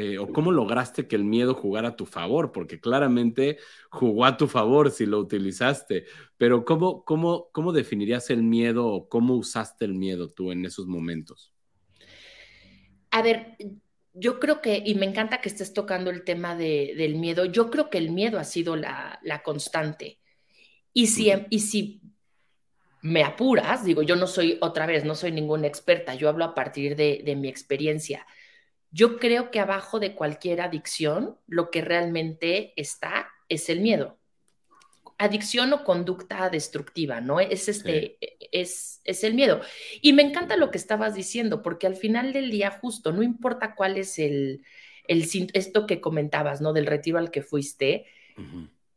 [0.00, 3.58] eh, o cómo lograste que el miedo jugara a tu favor, porque claramente
[3.90, 6.04] jugó a tu favor si lo utilizaste,
[6.36, 10.86] pero ¿cómo, cómo, cómo definirías el miedo o cómo usaste el miedo tú en esos
[10.86, 11.52] momentos?
[13.10, 13.56] A ver,
[14.14, 17.90] yo creo que, y me encanta que estés tocando el tema del miedo, yo creo
[17.90, 20.20] que el miedo ha sido la, constante.
[20.92, 22.02] Y si, y si
[23.02, 26.54] me apuras, digo, yo no soy otra vez, no soy ninguna experta, yo hablo a
[26.54, 28.24] partir de, de mi experiencia.
[28.90, 34.18] Yo creo que abajo de cualquier adicción, lo que realmente está es el miedo
[35.18, 37.40] adicción o conducta destructiva, ¿no?
[37.40, 38.18] Es este,
[38.52, 39.60] es, es el miedo.
[40.00, 43.74] Y me encanta lo que estabas diciendo, porque al final del día, justo, no importa
[43.74, 44.62] cuál es el,
[45.08, 46.72] el esto que comentabas, ¿no?
[46.72, 48.06] Del retiro al que fuiste,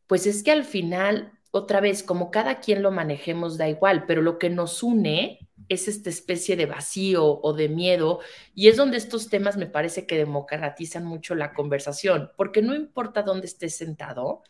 [0.06, 4.22] pues es que al final, otra vez, como cada quien lo manejemos, da igual, pero
[4.22, 8.20] lo que nos une es esta especie de vacío o de miedo,
[8.54, 13.24] y es donde estos temas me parece que democratizan mucho la conversación, porque no importa
[13.24, 14.44] dónde estés sentado,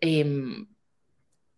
[0.00, 0.24] eh,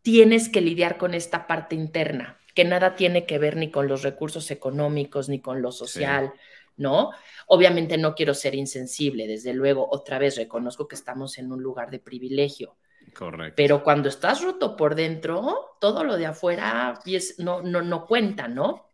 [0.03, 4.03] tienes que lidiar con esta parte interna, que nada tiene que ver ni con los
[4.03, 6.33] recursos económicos ni con lo social,
[6.77, 7.11] ¿no?
[7.47, 11.91] Obviamente no quiero ser insensible, desde luego, otra vez reconozco que estamos en un lugar
[11.91, 12.79] de privilegio.
[13.15, 13.55] Correcto.
[13.57, 17.01] Pero cuando estás roto por dentro, todo lo de afuera
[17.39, 18.91] no, no, no cuenta, ¿no?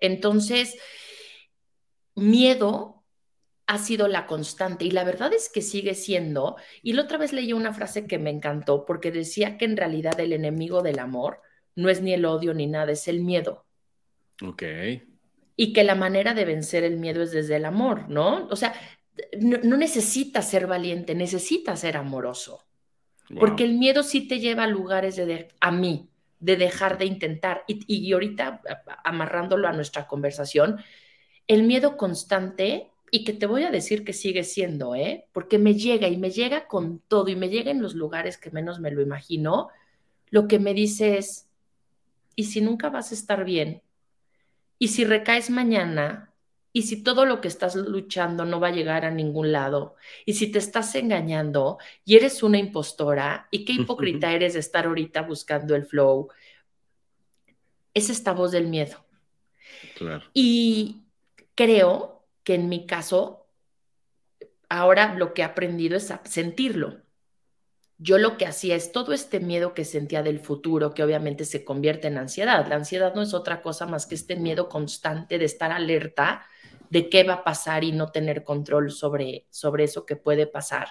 [0.00, 0.76] Entonces,
[2.14, 3.04] miedo
[3.66, 7.34] ha sido la constante y la verdad es que sigue siendo, y la otra vez
[7.34, 11.42] leí una frase que me encantó porque decía que en realidad el enemigo del amor
[11.74, 13.66] no es ni el odio ni nada, es el miedo.
[14.42, 14.62] Ok.
[15.54, 18.46] Y que la manera de vencer el miedo es desde el amor, ¿no?
[18.50, 18.72] O sea,
[19.38, 22.67] no, no necesitas ser valiente, necesitas ser amoroso.
[23.38, 26.08] Porque el miedo sí te lleva a lugares de, a mí,
[26.40, 27.64] de dejar de intentar.
[27.66, 28.62] Y, y ahorita,
[29.04, 30.80] amarrándolo a nuestra conversación,
[31.46, 35.26] el miedo constante y que te voy a decir que sigue siendo, ¿eh?
[35.32, 38.50] Porque me llega y me llega con todo y me llega en los lugares que
[38.50, 39.68] menos me lo imagino,
[40.30, 41.48] lo que me dice es,
[42.36, 43.82] ¿y si nunca vas a estar bien?
[44.78, 46.27] ¿Y si recaes mañana?
[46.72, 49.96] ¿Y si todo lo que estás luchando no va a llegar a ningún lado?
[50.26, 53.48] ¿Y si te estás engañando y eres una impostora?
[53.50, 56.28] ¿Y qué hipócrita eres de estar ahorita buscando el flow?
[57.94, 59.04] Es esta voz del miedo.
[59.96, 60.24] Claro.
[60.34, 61.04] Y
[61.54, 63.46] creo que en mi caso,
[64.68, 67.00] ahora lo que he aprendido es a sentirlo.
[67.98, 71.64] Yo lo que hacía es todo este miedo que sentía del futuro, que obviamente se
[71.64, 72.66] convierte en ansiedad.
[72.68, 76.46] La ansiedad no es otra cosa más que este miedo constante de estar alerta
[76.90, 80.88] de qué va a pasar y no tener control sobre, sobre eso que puede pasar.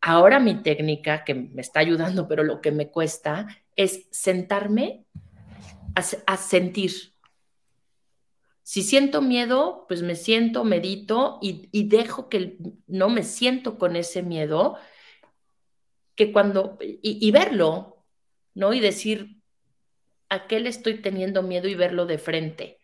[0.00, 5.04] Ahora mi técnica, que me está ayudando, pero lo que me cuesta, es sentarme
[5.94, 7.16] a, a sentir,
[8.66, 12.56] si siento miedo, pues me siento, medito y, dejo que
[12.88, 14.76] no me siento con ese miedo,
[16.16, 18.04] que cuando, y, verlo,
[18.54, 18.72] ¿no?
[18.72, 19.36] Y decir,
[20.28, 22.80] ¿a qué le estoy teniendo miedo y verlo de frente?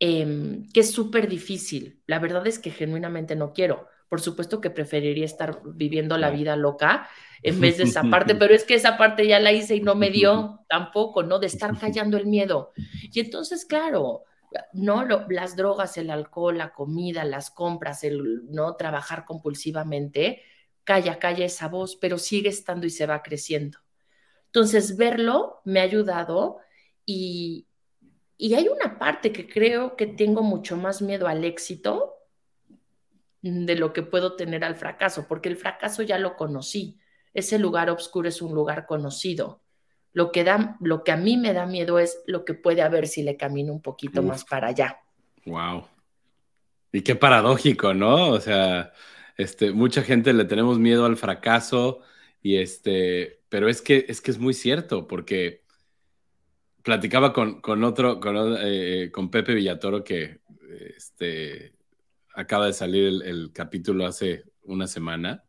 [0.00, 2.02] Em, que es súper difícil.
[2.06, 3.86] La verdad es que genuinamente no quiero.
[4.08, 7.08] Por supuesto que preferiría estar viviendo la vida loca
[7.42, 9.94] en vez de esa parte, pero es que esa parte ya la hice y no
[9.94, 11.38] me dio tampoco, ¿no?
[11.38, 12.72] De estar callando el miedo.
[13.12, 14.24] Y entonces, claro,
[14.72, 20.42] no las drogas, el alcohol, la comida, las compras, el no trabajar compulsivamente,
[20.88, 23.76] calla, calla esa voz, pero sigue estando y se va creciendo.
[24.46, 26.60] Entonces, verlo me ha ayudado
[27.04, 27.66] y,
[28.38, 32.14] y hay una parte que creo que tengo mucho más miedo al éxito
[33.42, 36.98] de lo que puedo tener al fracaso, porque el fracaso ya lo conocí.
[37.34, 39.60] Ese lugar oscuro es un lugar conocido.
[40.14, 43.08] Lo que, da, lo que a mí me da miedo es lo que puede haber
[43.08, 45.00] si le camino un poquito más para allá.
[45.44, 45.86] Wow.
[46.92, 48.30] Y qué paradójico, ¿no?
[48.30, 48.90] O sea,
[49.38, 52.00] este, mucha gente le tenemos miedo al fracaso
[52.42, 55.62] y este, pero es que es que es muy cierto porque
[56.82, 60.40] platicaba con, otro, con, eh, con, Pepe Villatoro que
[60.96, 61.74] este,
[62.34, 65.44] acaba de salir el capítulo hace una semana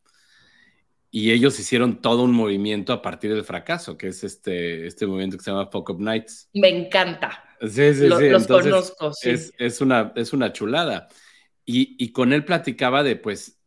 [1.09, 5.37] y ellos hicieron todo un movimiento a partir del fracaso, que es este, este movimiento
[5.37, 6.49] que se llama Fuck Up Nights.
[6.53, 7.43] Me encanta.
[7.61, 8.07] Sí, sí, sí.
[8.07, 9.31] Los conozco, sí.
[9.57, 11.07] Es, una, es una chulada.
[11.65, 13.58] y, con él platicaba de, pues,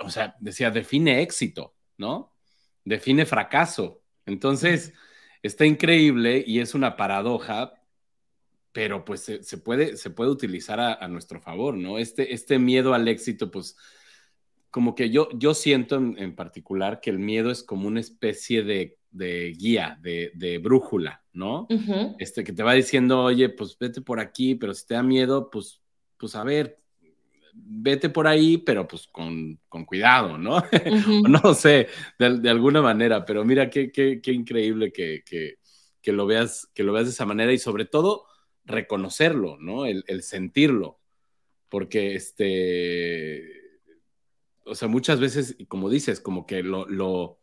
[0.00, 2.34] o sea, decía, define éxito, ¿no?
[2.84, 4.02] Define fracaso.
[4.26, 4.92] Entonces,
[5.42, 7.74] está increíble y es una paradoja,
[8.72, 11.98] pero pues se, puede, se puede utilizar a, nuestro favor, ¿no?
[11.98, 13.76] Este, este miedo al éxito, pues
[14.70, 18.98] como que yo, yo siento en, particular que el miedo es como una especie de,
[19.10, 21.66] guía, de, brújula, ¿no?
[22.18, 25.50] Este que te va diciendo, oye, pues vete por aquí, pero si te da miedo,
[25.50, 25.80] pues,
[26.18, 26.78] pues a ver,
[27.54, 30.62] vete por ahí, pero pues con, cuidado, ¿no?
[31.28, 36.70] no sé, de, alguna manera, pero mira qué, qué, qué increíble que, que, lo veas,
[36.74, 38.24] que lo veas de esa manera y sobre todo
[38.64, 39.84] reconocerlo, ¿no?
[39.84, 40.98] El, el sentirlo,
[41.68, 43.58] porque este
[44.68, 47.38] o sea, muchas veces, como dices, como que lo, lo,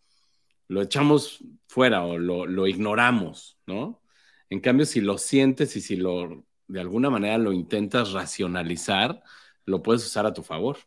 [0.81, 4.01] echamos fuera o lo, ignoramos, ¿no?
[4.49, 9.23] En cambio, si lo sientes y si lo, de alguna manera lo intentas racionalizar,
[9.65, 10.77] lo puedes usar a tu favor,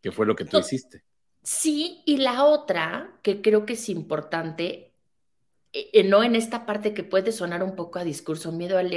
[0.00, 1.04] que fue lo que tú hiciste.
[1.42, 4.92] Sí, y la otra, que creo que es importante,
[5.72, 8.92] eh, eh, no en esta parte que puede sonar un poco a discurso, miedo al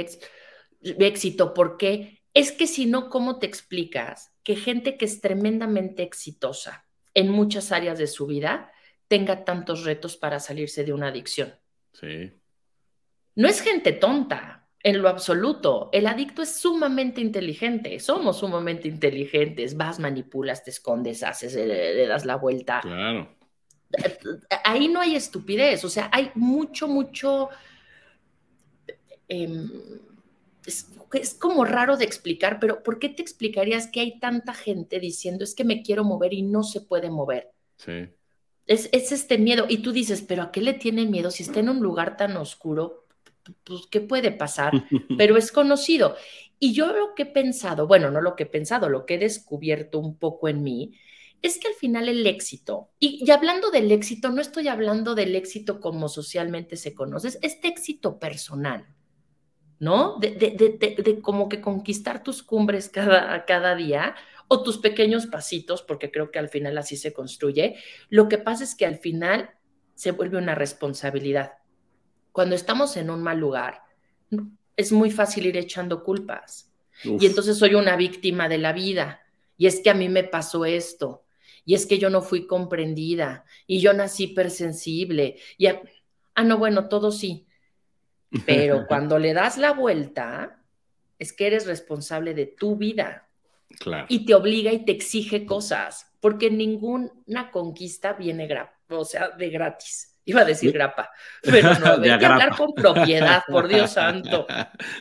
[0.80, 6.86] éxito, porque es que si no, ¿cómo te explicas que gente que es tremendamente exitosa,
[7.16, 8.70] en muchas áreas de su vida
[9.08, 11.54] tenga tantos retos para salirse de una adicción.
[11.92, 12.30] Sí.
[13.34, 15.90] No es gente tonta, en lo absoluto.
[15.90, 19.76] El adicto es sumamente inteligente, somos sumamente inteligentes.
[19.76, 22.82] Vas, manipulas, te escondes, haces, le, das la vuelta.
[22.82, 23.28] Claro.
[24.64, 27.48] Ahí no hay estupidez, o sea, hay mucho, mucho...
[29.26, 29.68] Em,
[30.64, 35.00] es, es, como raro de explicar, pero ¿por qué te explicarías que hay tanta gente
[35.00, 37.50] diciendo es que me quiero mover y no se puede mover?
[37.76, 38.08] Sí.
[38.66, 39.66] Es, este miedo.
[39.68, 42.36] Y tú dices, pero ¿a qué le tiene miedo si está en un lugar tan
[42.36, 43.05] oscuro?
[43.64, 44.72] Pues, ¿qué puede pasar?
[45.18, 46.16] Pero es conocido.
[46.58, 49.18] Y yo lo que he pensado, bueno, no lo que he pensado, lo que he
[49.18, 50.92] descubierto un poco en mí,
[51.42, 55.36] es que al final el éxito, y, y hablando del éxito, no estoy hablando del
[55.36, 58.86] éxito como socialmente se conoce, es este éxito personal.
[59.78, 60.18] ¿no?
[60.18, 64.14] De, de, como que conquistar tus cumbres cada, cada día
[64.48, 67.76] o tus pequeños pasitos, porque creo que al final así se construye.
[68.08, 69.50] Lo que pasa es que al final
[69.94, 71.52] se vuelve una responsabilidad.
[72.36, 73.82] Cuando estamos en un mal lugar,
[74.76, 76.70] es muy fácil ir echando culpas.
[77.02, 79.22] Y entonces soy una víctima de la vida.
[79.56, 81.24] Y es que a mí me pasó esto.
[81.64, 83.44] Y es que yo no fui comprendida.
[83.66, 85.38] Y yo nací hipersensible.
[85.56, 87.46] Y ah, no, bueno, todo sí
[88.44, 90.62] pero cuando le das la vuelta,
[91.18, 93.28] es que eres responsable de tu vida.
[93.78, 94.06] Claro.
[94.08, 98.48] Y te obliga y te exige cosas, porque ninguna conquista viene,
[98.88, 100.15] o sea, de gratis.
[100.28, 101.08] Iba a decir grapa,
[101.40, 104.46] pero no, hay que hablar con propiedad, por Dios santo.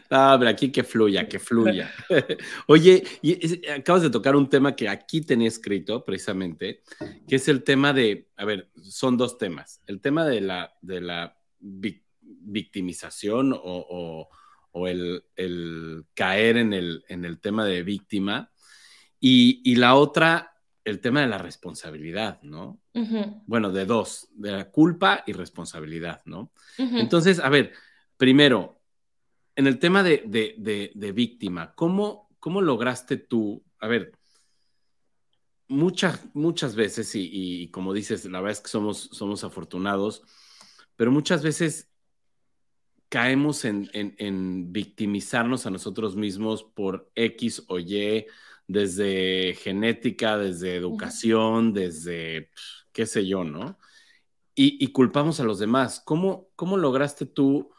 [0.10, 1.92] No, pero aquí que fluya, que fluya.
[2.68, 6.84] Oye, y acabas de tocar un tema que aquí tenía escrito precisamente,
[7.28, 9.82] que es el tema de, a ver, son dos temas.
[9.88, 14.30] El tema de la, de la victimización o,
[14.88, 18.52] el, caer en el, en el, tema de víctima.
[19.20, 20.55] Y, la otra,
[20.86, 22.80] el tema de la responsabilidad, ¿no?
[23.46, 26.52] Bueno, de dos, de la culpa y responsabilidad, ¿no?
[26.78, 27.74] Entonces, a ver,
[28.18, 28.80] primero,
[29.56, 34.14] en el tema de, víctima, ¿cómo, ¿cómo lograste tú, a ver,
[35.68, 40.22] muchas, muchas veces, y, como dices, la verdad es que somos, somos afortunados,
[40.96, 41.90] pero muchas veces
[43.10, 48.26] caemos en, victimizarnos a nosotros mismos por X o Y,
[48.68, 52.50] desde genética, desde educación, desde
[52.92, 53.78] qué sé yo, ¿no?
[54.58, 56.02] Y, culpamos a los demás.
[56.06, 57.72] ¿Cómo, cómo lograste tú?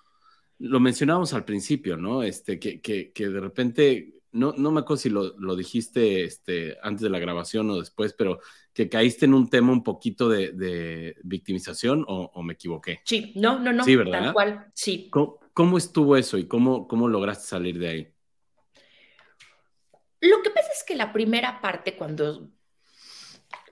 [0.58, 2.22] Lo mencionábamos al principio, ¿no?
[2.22, 7.08] Este, que, que, de repente, no, no me acuerdo si lo, dijiste este, antes de
[7.08, 8.40] la grabación o después, pero
[8.74, 13.00] que caíste en un tema un poquito de, victimización o, me equivoqué.
[13.04, 13.82] Sí, no, no, no.
[13.82, 14.24] Sí, ¿verdad?
[14.24, 15.10] Tal cual, sí.
[15.54, 18.15] ¿Cómo, estuvo eso y cómo, cómo lograste salir de ahí?
[20.20, 22.50] Lo que pasa es que la primera parte, cuando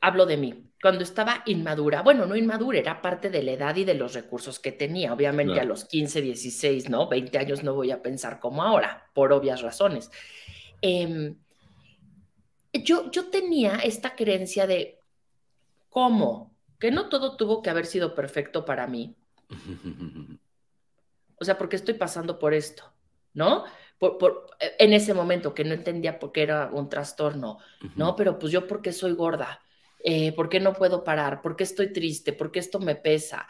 [0.00, 3.84] hablo de mí, cuando estaba inmadura, bueno, no inmadura, era parte de la edad y
[3.84, 5.12] de los recursos que tenía.
[5.12, 7.08] Obviamente a los 15, 16, ¿no?
[7.08, 10.10] 20 años no voy a pensar como ahora, por obvias razones.
[10.82, 11.34] Eh,
[12.72, 14.98] yo, yo tenía esta creencia de
[15.88, 19.16] cómo, que no todo tuvo que haber sido perfecto para mí.
[21.36, 22.92] O sea, porque estoy pasando por esto,
[23.34, 23.64] ¿no?
[23.98, 24.46] Por,
[24.78, 27.58] en ese momento que no entendía por qué era un trastorno,
[27.96, 28.16] ¿no?
[28.16, 29.60] Pero pues yo, ¿por qué soy gorda?
[30.02, 31.40] Eh, ¿Por qué no puedo parar?
[31.40, 32.32] ¿Por qué estoy triste?
[32.34, 33.46] ¿Por qué esto me pesa?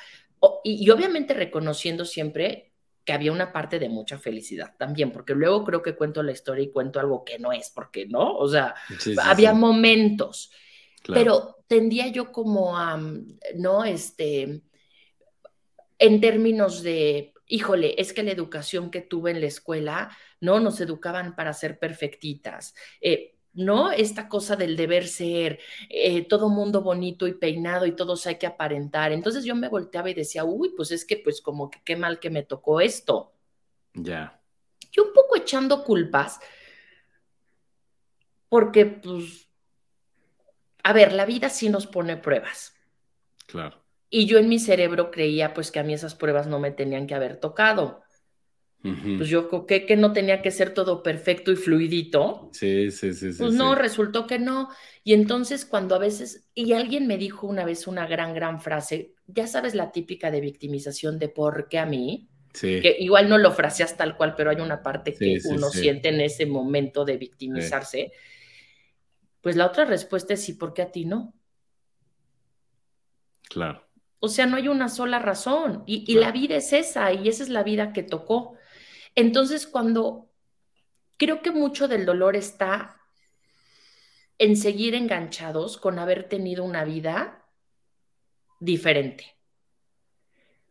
[0.63, 2.75] y, y, obviamente reconociendo siempre
[3.05, 6.65] que había una parte de mucha felicidad también, porque luego creo que cuento la historia
[6.65, 8.75] y cuento algo que no es, porque no, o sea,
[9.23, 10.51] había momentos,
[11.07, 12.99] pero tendía yo como a,
[13.57, 13.85] ¿no?
[13.85, 14.63] Este,
[15.99, 20.61] en términos de, híjole, es que la educación que tuve en la escuela, ¿no?
[20.61, 22.75] Nos educaban para ser perfectitas.
[23.01, 23.93] Eh, ¿no?
[23.93, 28.47] Esta cosa del deber ser, eh, todo mundo bonito y peinado y todos hay que
[28.47, 29.13] aparentar.
[29.13, 32.19] Entonces yo me volteaba y decía, uy, pues es que pues como que qué mal
[32.19, 33.33] que me tocó esto.
[33.95, 34.41] Ya.
[34.91, 36.41] Y un poco echando culpas,
[38.49, 39.49] porque pues,
[40.83, 42.75] a ver, la vida sí nos pone pruebas.
[43.47, 43.84] Claro.
[44.17, 47.09] Y yo en mi cerebro creía pues que a mí esas pruebas no me tenían
[47.09, 48.03] que haber tocado.
[48.81, 52.49] Pues yo creo que no tenía que ser todo perfecto y fluidito.
[52.53, 53.31] Sí, sí, sí.
[53.37, 54.69] Pues no, resultó que no.
[55.03, 59.15] Y entonces cuando a veces, y alguien me dijo una vez una gran, gran frase,
[59.27, 62.81] ya sabes la típica de victimización de por qué a mí, sí.
[62.81, 66.21] que igual no lo fraseas tal cual, pero hay una parte que uno siente en
[66.21, 68.13] ese momento de victimizarse.
[69.41, 71.35] Pues la otra respuesta es sí, ¿por qué a ti no?
[73.49, 73.85] Claro.
[74.21, 75.83] O sea, no hay una sola razón.
[75.87, 78.57] Y, y la vida es esa, y esa es la vida que tocó.
[79.15, 80.31] Entonces, cuando
[81.17, 83.01] creo que mucho del dolor está
[84.39, 87.45] en seguir enganchados con haber tenido una vida
[88.61, 89.37] diferente.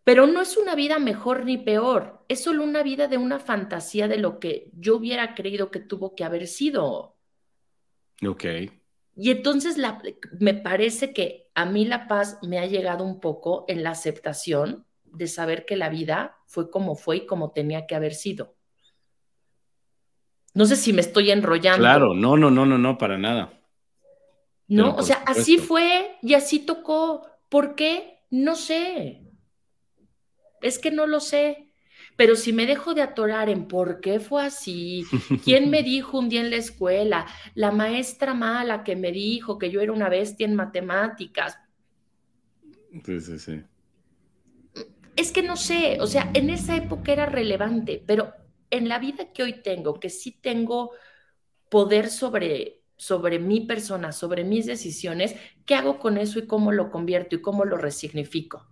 [0.03, 4.07] Pero no es una vida mejor ni peor, es solo una vida de una fantasía
[4.07, 7.17] de lo que yo hubiera creído que tuvo que haber sido.
[8.25, 8.45] Ok.
[9.15, 10.01] Y entonces la,
[10.39, 14.85] me parece que a mí la paz me ha llegado un poco en la aceptación
[15.03, 18.55] de saber que la vida fue como fue y como tenía que haber sido.
[20.55, 21.79] No sé si me estoy enrollando.
[21.79, 23.53] Claro, no, no, no, no, no, para nada.
[24.67, 27.27] No, o sea, así fue y así tocó.
[27.49, 28.19] ¿Por qué?
[28.29, 29.21] No sé.
[30.61, 31.72] Es que no lo sé.
[32.15, 35.05] Pero si me dejo de atorar en por qué fue así,
[35.43, 39.71] quién me dijo un día en la escuela, la maestra mala que me dijo que
[39.71, 41.57] yo era una bestia en matemáticas.
[43.03, 43.63] Sí, sí, sí
[45.15, 48.33] es que no sé, o sea, en esa época era relevante, pero
[48.69, 50.91] en la vida que hoy tengo, que sí tengo
[51.69, 55.35] poder sobre, sobre mi persona, sobre mis decisiones,
[55.65, 58.67] ¿qué hago con eso y cómo lo convierto y cómo lo resignifico?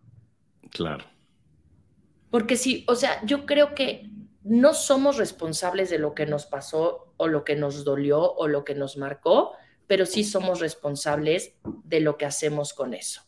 [0.71, 1.05] Claro.
[2.32, 4.09] Porque sí, o sea, yo creo que
[4.43, 8.63] no somos responsables de lo que nos pasó o lo que nos dolió o lo
[8.63, 9.53] que nos marcó,
[9.86, 11.53] pero sí somos responsables
[11.84, 13.21] de lo que hacemos con eso.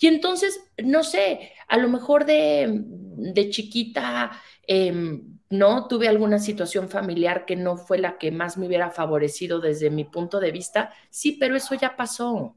[0.00, 4.32] Y entonces, no sé, a lo mejor de, chiquita,
[4.66, 9.60] em, no tuve alguna situación familiar que no fue la que más me hubiera favorecido
[9.60, 10.92] desde mi punto de vista.
[11.10, 12.56] Sí, pero eso ya pasó.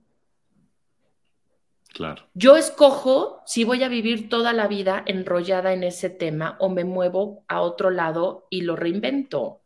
[1.93, 2.27] Claro.
[2.33, 6.83] Yo escojo si voy a vivir toda la vida enrollada en ese tema o me
[6.85, 9.61] muevo a otro lado y lo reinvento.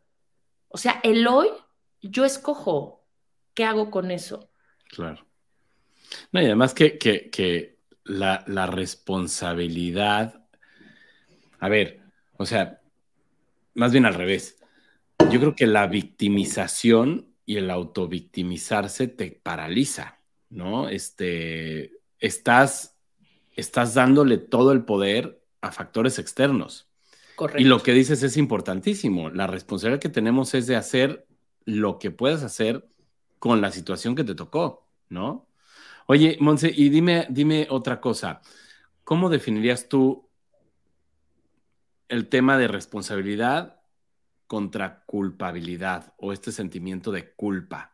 [0.68, 1.48] O sea, el hoy,
[2.02, 3.02] yo escojo
[3.54, 4.50] qué hago con eso.
[4.90, 5.26] Claro.
[6.30, 10.46] No, y además que, la, responsabilidad,
[11.58, 12.00] a ver,
[12.36, 12.82] o sea,
[13.74, 14.58] más bien al revés.
[15.30, 20.20] Yo creo que la victimización y el autovictimizarse te paraliza,
[20.50, 20.88] ¿no?
[20.88, 22.96] Este, estás,
[23.54, 26.88] estás dándole todo el poder a factores externos.
[27.36, 27.62] Correcto.
[27.62, 29.30] Y lo que dices es importantísimo.
[29.30, 31.26] La responsabilidad que tenemos es de hacer
[31.64, 32.88] lo que puedas hacer
[33.38, 35.48] con la situación que te tocó, ¿no?
[36.06, 38.40] Oye, Monse, y dime, dime otra cosa.
[39.04, 40.28] ¿Cómo definirías tú
[42.08, 43.80] el tema de responsabilidad
[44.46, 47.92] contra culpabilidad o este sentimiento de culpa?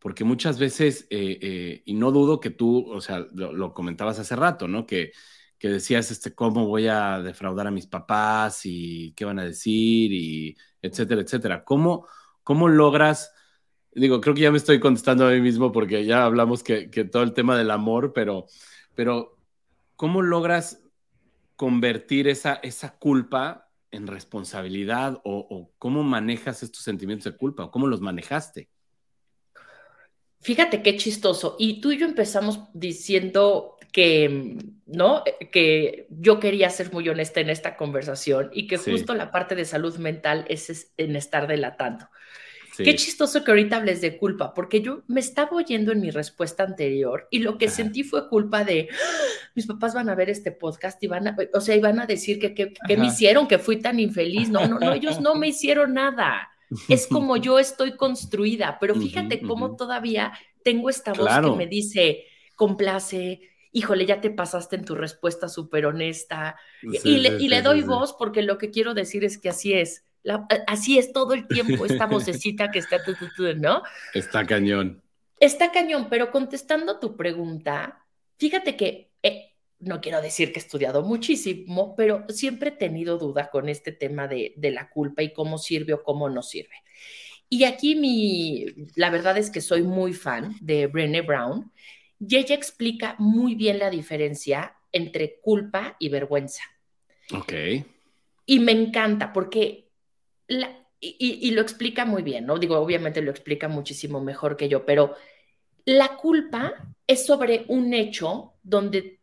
[0.00, 4.34] Porque muchas veces, eh, eh, y no dudo que tú, o sea, lo, comentabas hace
[4.34, 4.86] rato, ¿no?
[4.86, 5.12] Que,
[5.58, 10.12] que, decías, este, ¿cómo voy a defraudar a mis papás y qué van a decir
[10.12, 11.64] y etcétera, etcétera?
[11.64, 12.06] ¿Cómo,
[12.42, 13.32] cómo logras
[13.92, 17.22] digo, creo que ya me estoy contestando a mí mismo porque ya hablamos que, todo
[17.22, 18.46] el tema del amor, pero,
[18.94, 19.36] pero
[19.96, 20.82] ¿cómo logras
[21.56, 27.86] convertir esa, esa culpa en responsabilidad o, cómo manejas estos sentimientos de culpa o cómo
[27.86, 28.68] los manejaste?
[30.40, 31.56] Fíjate qué chistoso.
[31.58, 35.22] Y tú y yo empezamos diciendo que, ¿no?
[35.52, 39.64] Que yo quería ser muy honesta en esta conversación y que justo la parte de
[39.64, 42.08] salud mental es en estar delatando.
[42.76, 46.62] Qué chistoso que ahorita hables de culpa, porque yo me estaba oyendo en mi respuesta
[46.62, 48.96] anterior y lo que sentí fue culpa de ¡Ah!
[49.54, 52.38] mis papás van a ver este podcast y van a, o sea, iban a decir
[52.38, 54.48] que, que, me hicieron, que fui tan infeliz.
[54.48, 56.49] No, no, no, ellos no me hicieron nada.
[56.88, 62.24] Es como yo estoy construida, pero fíjate cómo todavía tengo esta voz que me dice,
[62.54, 63.40] complace,
[63.72, 66.56] híjole, ya te pasaste en tu respuesta súper honesta.
[66.82, 67.18] y,
[67.48, 70.04] le, doy voz porque lo que quiero decir es que así es.
[70.66, 72.98] así es todo el tiempo, esta vocecita que está,
[73.56, 73.82] ¿no?
[74.14, 75.02] Está cañón.
[75.38, 78.04] Está cañón, pero contestando tu pregunta,
[78.36, 79.49] fíjate que eh,
[79.80, 84.28] no quiero decir que he estudiado muchísimo, pero siempre he tenido duda con este tema
[84.28, 86.76] de, de la culpa y cómo sirve o cómo no sirve.
[87.48, 91.72] Y aquí mi, la verdad es que soy muy fan de Brené Brown
[92.20, 96.62] y ella explica muy bien la diferencia entre culpa y vergüenza.
[97.32, 97.52] Ok.
[98.46, 99.88] Y me encanta porque,
[100.46, 102.58] la, y, lo explica muy bien, ¿no?
[102.58, 105.14] Digo, obviamente lo explica muchísimo mejor que yo, pero
[105.84, 106.74] la culpa
[107.06, 109.19] es sobre un hecho donde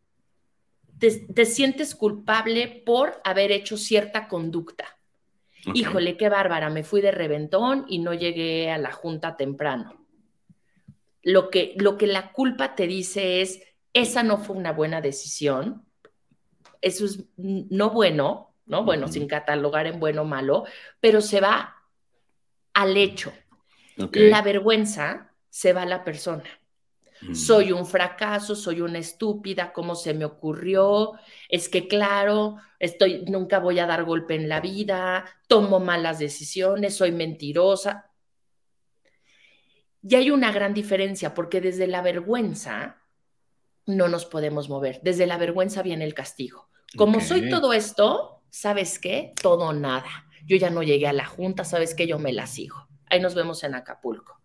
[1.00, 4.98] te, sientes culpable por haber hecho cierta conducta.
[5.74, 10.08] Híjole, qué bárbara, me fui de reventón y no llegué a la junta temprano
[11.28, 13.60] lo que, lo que la culpa te dice es,
[13.92, 15.84] esa no fue una buena decisión,
[16.80, 18.86] eso es no bueno, ¿no?
[18.86, 20.64] Bueno, sin catalogar en bueno o malo,
[21.02, 21.84] pero se va
[22.74, 23.34] al hecho.
[24.14, 26.46] La vergüenza se va a la persona.
[27.22, 27.34] Mm.
[27.36, 31.14] Soy un fracaso, soy una estúpida, ¿cómo se me ocurrió?
[31.50, 36.96] Es que claro, estoy nunca voy a dar golpe en la vida, tomo malas decisiones,
[36.96, 38.12] soy mentirosa.
[40.02, 43.02] Y hay una gran diferencia porque desde la vergüenza
[43.86, 45.00] no nos podemos mover.
[45.02, 46.70] Desde la vergüenza viene el castigo.
[46.96, 49.34] Como soy todo esto, ¿sabes qué?
[49.42, 50.28] Todo nada.
[50.46, 52.08] Yo ya no llegué a la junta, ¿sabes qué?
[52.08, 52.88] Yo me la sigo.
[53.10, 54.37] Ahí nos vemos en Acapulco.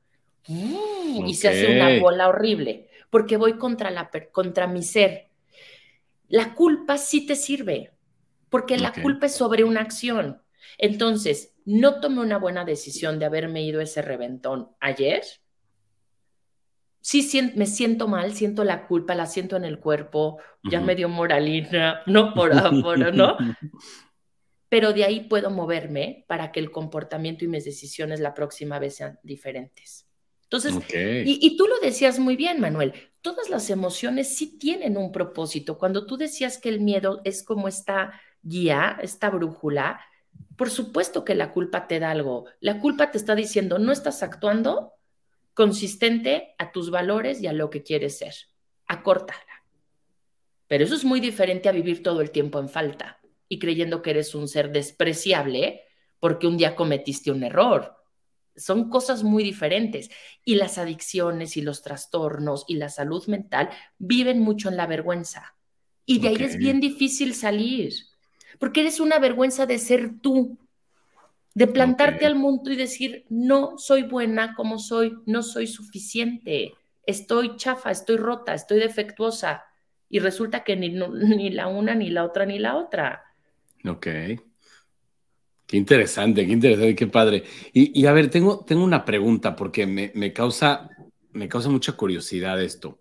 [0.49, 5.29] Mm, y se hace una bola horrible porque voy contra, la, contra mi ser.
[6.29, 7.93] La culpa sí te sirve
[8.49, 10.43] porque la culpa es sobre una acción.
[10.79, 15.23] Entonces, no tomé una buena decisión de haberme ido ese reventón ayer
[17.03, 20.39] sí me siento mal, siento la culpa, la siento en el cuerpo,
[20.71, 23.37] ya me dio moralina, no por ahora, ¿no?
[24.69, 28.97] Pero de ahí puedo moverme para que el comportamiento y mis decisiones la próxima vez
[28.97, 30.09] sean diferentes.
[30.53, 32.93] Entonces, y, y, tú lo decías muy bien, Manuel,
[33.23, 35.79] todas las emociones sí tienen un propósito.
[35.79, 40.01] Cuando tú decías que el miedo es como esta guía, esta brújula,
[40.59, 42.45] por supuesto que la culpa te da algo.
[42.61, 44.93] La culpa te está diciendo, no estás actuando,
[45.55, 48.35] consistente a tus valores y a lo que quieres ser.
[48.87, 49.65] Acórtala.
[50.67, 54.11] Pero eso es muy diferente a vivir todo el tiempo en falta y creyendo que
[54.11, 55.83] eres un ser despreciable
[56.21, 58.02] porque un día cometiste un error.
[58.57, 60.11] Son cosas muy diferentes.
[60.45, 65.55] Y las adicciones y los trastornos y la salud mental viven mucho en la vergüenza.
[66.05, 67.93] Y de ahí es bien difícil salir,
[68.59, 70.59] porque eres una vergüenza de ser tú,
[71.55, 76.75] de plantarte al mundo y decir, no soy buena como soy, no soy suficiente,
[77.07, 79.65] estoy chafa, estoy rota, estoy defectuosa.
[80.09, 83.23] Y resulta que ni, ni la una, ni la otra, ni la otra.
[83.85, 84.07] Ok.
[85.73, 87.45] Qué interesante, qué interesante, qué padre.
[87.73, 90.91] Y, a ver, tengo, tengo una pregunta porque me, me, causa,
[91.33, 93.01] me causa mucha curiosidad esto.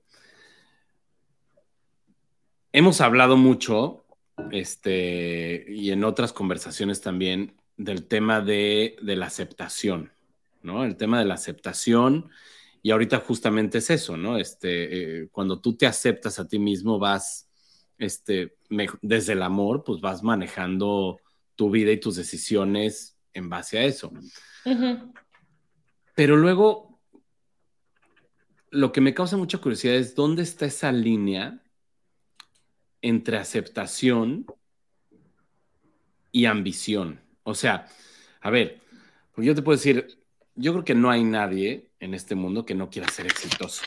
[2.71, 4.05] Hemos hablado mucho,
[4.53, 10.13] este, y en otras conversaciones también, del tema de, la aceptación,
[10.63, 10.85] ¿no?
[10.85, 12.29] El tema de la aceptación.
[12.81, 14.37] Y ahorita justamente es eso, ¿no?
[14.37, 17.49] Este, eh, cuando tú te aceptas a ti mismo, vas,
[17.97, 18.55] este,
[19.01, 21.19] desde el amor, pues vas manejando
[21.55, 24.11] tu vida y tus decisiones en base a eso.
[26.15, 26.99] Pero luego,
[28.69, 31.61] lo que me causa mucha curiosidad es dónde está esa línea
[33.01, 34.45] entre aceptación
[36.31, 37.19] y ambición.
[37.43, 37.87] O sea,
[38.41, 38.79] a ver,
[39.33, 40.19] porque yo te puedo decir,
[40.55, 43.83] yo creo que no hay nadie en este mundo que no quiera ser exitoso.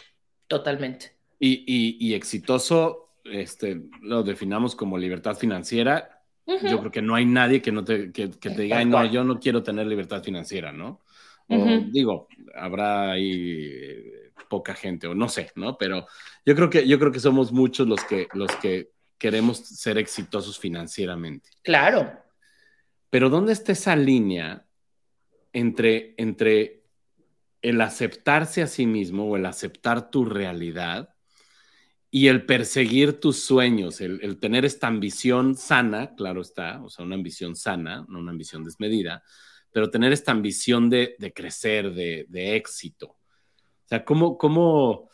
[0.47, 1.13] Totalmente.
[1.39, 6.14] Y, exitoso, este, lo definamos como libertad financiera.
[6.47, 9.41] Yo creo que no hay nadie que no te, que, te diga, no, yo no
[9.41, 11.01] quiero tener libertad financiera, ¿no?
[11.49, 15.77] O digo, habrá ahí eh, poca gente, o no sé, ¿no?
[15.77, 16.07] Pero
[16.45, 20.59] yo creo que, yo creo que somos muchos los que, los que queremos ser exitosos
[20.59, 21.51] financieramente.
[21.63, 22.13] Claro.
[23.11, 24.67] Pero ¿dónde está esa línea
[25.53, 26.85] entre, entre
[27.63, 31.14] el aceptarse a sí mismo o el aceptar tu realidad
[32.15, 37.17] y el perseguir tus sueños, el, tener esta ambición sana, claro está, o sea, una
[37.17, 39.25] ambición sana, no una ambición desmedida,
[39.73, 43.07] pero tener esta ambición de, crecer, de, éxito.
[43.09, 45.11] O sea, ¿cómo, cómo,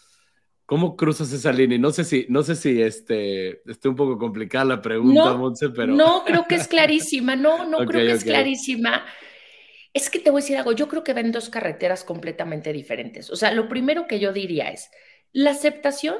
[0.66, 1.78] ¿Cómo cruzas esa línea?
[1.78, 5.94] No sé si, no sé si este, esté un poco complicada la pregunta, no, pero...
[5.94, 9.06] No, creo que es clarísima, no, no creo que es clarísima.
[9.94, 13.30] Es que te voy a decir algo, yo creo que ven dos carreteras completamente diferentes.
[13.30, 14.90] O sea, lo primero que yo diría es,
[15.32, 16.16] la aceptación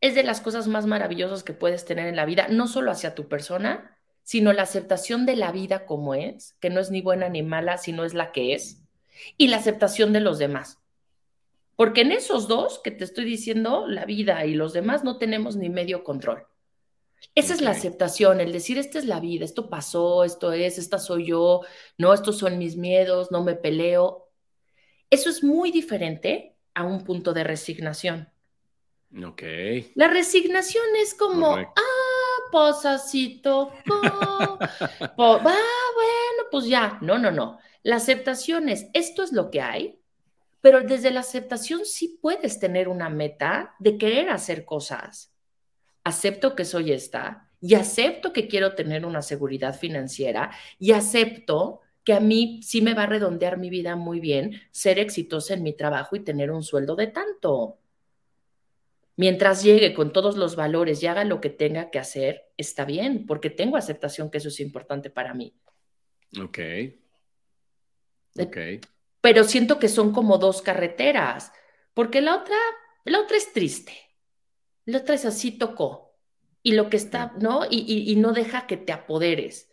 [0.00, 3.14] es de las cosas más maravillosas que puedes tener en la vida, no solo hacia
[3.14, 7.28] tu persona, sino la aceptación de la vida como es, que no es ni buena
[7.28, 8.82] ni mala, sino es la que es,
[9.36, 10.78] y la aceptación de los demás.
[11.76, 15.56] Porque en esos dos que te estoy diciendo, la vida y los demás, no tenemos
[15.56, 16.46] ni medio control.
[17.34, 20.98] Esa es la aceptación, el decir, esta es la vida, esto pasó, esto es, esta
[20.98, 21.60] soy yo,
[21.98, 24.30] no, estos son mis miedos, no me peleo.
[25.10, 28.28] Eso es muy diferente a un punto de resignación.
[29.24, 29.42] Ok.
[29.94, 31.72] La resignación es como, ah,
[33.42, 33.78] tocó.
[33.88, 36.98] ah, bueno, pues ya.
[37.00, 37.58] No, no, no.
[37.82, 39.98] La aceptación es, esto es lo que hay,
[40.60, 45.32] pero desde la aceptación sí puedes tener una meta de querer hacer cosas.
[46.04, 52.12] Acepto que soy esta y acepto que quiero tener una seguridad financiera y acepto que
[52.12, 55.74] a mí sí me va a redondear mi vida muy bien ser exitosa en mi
[55.74, 57.79] trabajo y tener un sueldo de tanto.
[59.16, 63.26] Mientras llegue con todos los valores y haga lo que tenga que hacer, está bien,
[63.26, 65.54] porque tengo aceptación que eso es importante para mí.
[66.40, 66.58] Ok.
[68.38, 68.56] Ok.
[69.20, 71.52] Pero siento que son como dos carreteras,
[71.94, 72.56] porque la otra,
[73.04, 73.92] la otra es triste.
[74.84, 76.18] La otra es así tocó.
[76.62, 77.64] Y lo que está, ¿no?
[77.68, 79.69] Y, y, y no deja que te apoderes.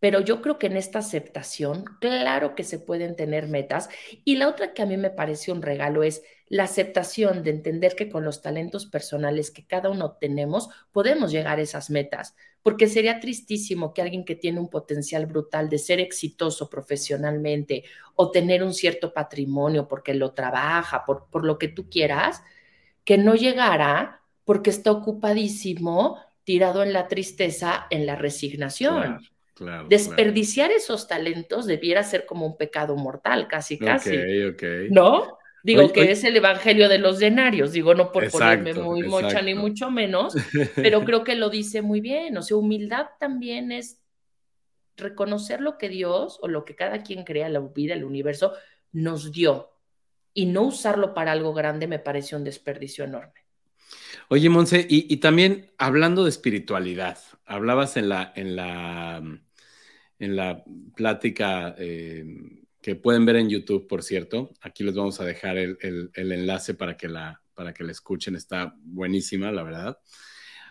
[0.00, 3.90] Pero yo creo que en esta aceptación, claro que se pueden tener metas.
[4.24, 7.94] Y la otra que a mí me parece un regalo es la aceptación de entender
[7.94, 12.34] que con los talentos personales que cada uno tenemos, podemos llegar a esas metas.
[12.62, 17.84] Porque sería tristísimo que alguien que tiene un potencial brutal de ser exitoso profesionalmente
[18.16, 22.42] o tener un cierto patrimonio porque lo trabaja, por, por lo que tú quieras,
[23.04, 29.20] que no llegara porque está ocupadísimo, tirado en la tristeza, en la resignación.
[29.60, 30.82] Claro, Desperdiciar claro.
[30.82, 34.16] esos talentos debiera ser como un pecado mortal, casi, casi.
[34.16, 34.62] Ok, ok.
[34.88, 35.38] ¿No?
[35.62, 36.12] Digo oye, que oye.
[36.12, 39.22] es el evangelio de los denarios, digo, no por exacto, ponerme muy exacto.
[39.22, 40.34] mocha ni mucho menos,
[40.76, 42.38] pero creo que lo dice muy bien.
[42.38, 44.00] O sea, humildad también es
[44.96, 48.54] reconocer lo que Dios o lo que cada quien crea, la vida, el universo,
[48.92, 49.72] nos dio.
[50.32, 53.44] Y no usarlo para algo grande me parece un desperdicio enorme.
[54.28, 59.22] Oye, Monse, y, y también hablando de espiritualidad, hablabas en la, en la
[60.20, 60.62] en la
[60.94, 62.24] plática eh,
[62.80, 64.52] que pueden ver en YouTube, por cierto.
[64.60, 68.36] Aquí les vamos a dejar el, enlace para que, la, para que la escuchen.
[68.36, 69.98] Está buenísima, la verdad.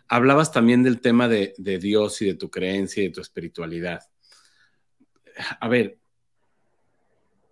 [0.07, 4.01] Hablabas también del tema de, de Dios y de tu creencia y de tu espiritualidad.
[5.59, 5.99] A ver,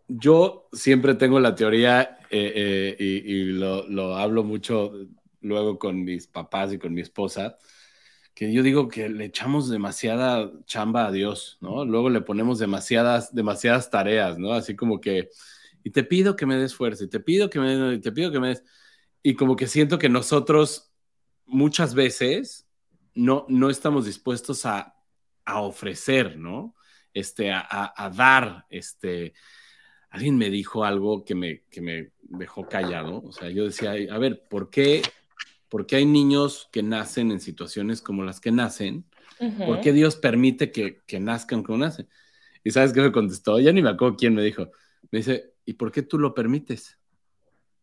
[0.08, 4.93] yo siempre tengo la teoría eh, eh, y, y lo, lo, hablo mucho
[5.41, 7.58] luego con mis papás y con mi esposa,
[8.38, 11.83] que yo digo que le echamos demasiada chamba a Dios, ¿no?
[11.85, 14.53] Luego le ponemos demasiadas, demasiadas tareas, ¿no?
[14.53, 15.31] Así como que,
[15.83, 18.31] y te pido que me des fuerza, y te pido que me, y te pido
[18.31, 18.63] que me des,
[19.23, 20.93] y como que siento que nosotros
[21.47, 22.69] muchas veces
[23.15, 24.95] no, no estamos dispuestos a,
[25.43, 26.75] a ofrecer, ¿no?
[27.15, 29.33] Este, a, a, a, dar, este,
[30.11, 34.17] alguien me dijo algo que me, que me dejó callado, o sea, yo decía, a
[34.19, 35.01] ver, ¿por qué
[35.70, 39.05] porque hay niños que nacen en situaciones como las que nacen,
[39.39, 39.65] uh -huh.
[39.65, 42.07] ¿por qué Dios permite que, que, nazcan como nacen?
[42.63, 44.70] Y sabes qué me contestó, ya ni me acuerdo quién me dijo,
[45.11, 46.97] me dice, ¿y por qué tú lo permites?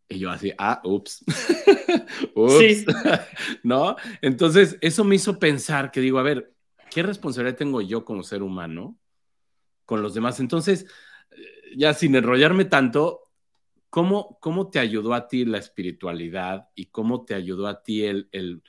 [0.07, 1.23] Y yo así, ah, ups,
[2.35, 2.85] ups.
[3.63, 3.95] ¿no?
[4.21, 6.53] Entonces, eso me hizo pensar que digo, a ver,
[6.91, 8.97] ¿qué responsabilidad tengo yo como ser humano
[9.85, 10.39] con los demás?
[10.39, 10.85] Entonces,
[11.75, 13.24] ya sin enrollarme tanto,
[13.95, 18.27] ¿Cómo, ¿Cómo te ayudó a ti la espiritualidad y cómo te ayudó a ti el,
[18.33, 18.61] el,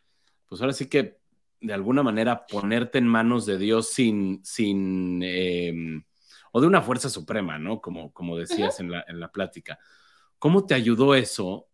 [0.47, 1.19] pues ahora sí que
[1.61, 5.75] de alguna manera ponerte en manos de Dios sin, sin eh,
[6.53, 7.81] o de una fuerza suprema, ¿no?
[7.81, 8.85] Como, como decías uh -huh.
[8.85, 9.81] en, la, en la plática.
[10.39, 11.67] ¿Cómo te ayudó eso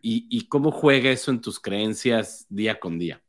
[0.00, 3.22] y, y cómo juega eso en tus creencias día con día?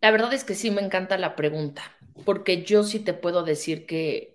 [0.00, 1.82] La verdad es que sí me encanta la pregunta,
[2.24, 4.31] porque yo sí te puedo decir que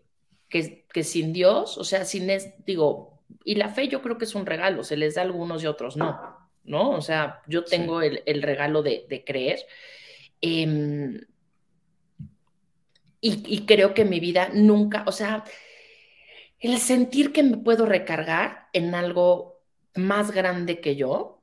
[0.50, 4.26] que, que, sin Dios, o sea, sin, es, digo, y la fe yo creo que
[4.26, 6.92] es un regalo, se les da a algunos y otros no, ¿no?
[6.92, 8.08] O sea, yo tengo sí.
[8.08, 9.60] el, el, regalo de, de creer.
[10.42, 11.22] Eh,
[13.20, 15.44] y, y, creo que mi vida nunca, o sea,
[16.60, 19.62] el sentir que me puedo recargar en algo
[19.96, 21.42] más grande que yo,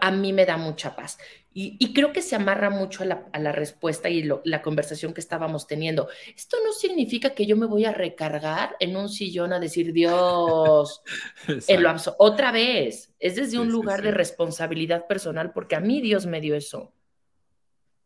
[0.00, 1.18] a mí me da mucha paz.
[1.54, 4.62] Y, y, creo que se amarra mucho a la, a la respuesta y lo, la
[4.62, 6.08] conversación que estábamos teniendo.
[6.34, 11.02] Esto no significa que yo me voy a recargar en un sillón a decir, Dios,
[11.68, 14.06] en lo otra vez, es desde un sí, lugar sí, sí.
[14.06, 16.92] de responsabilidad personal, porque a mí Dios me dio eso.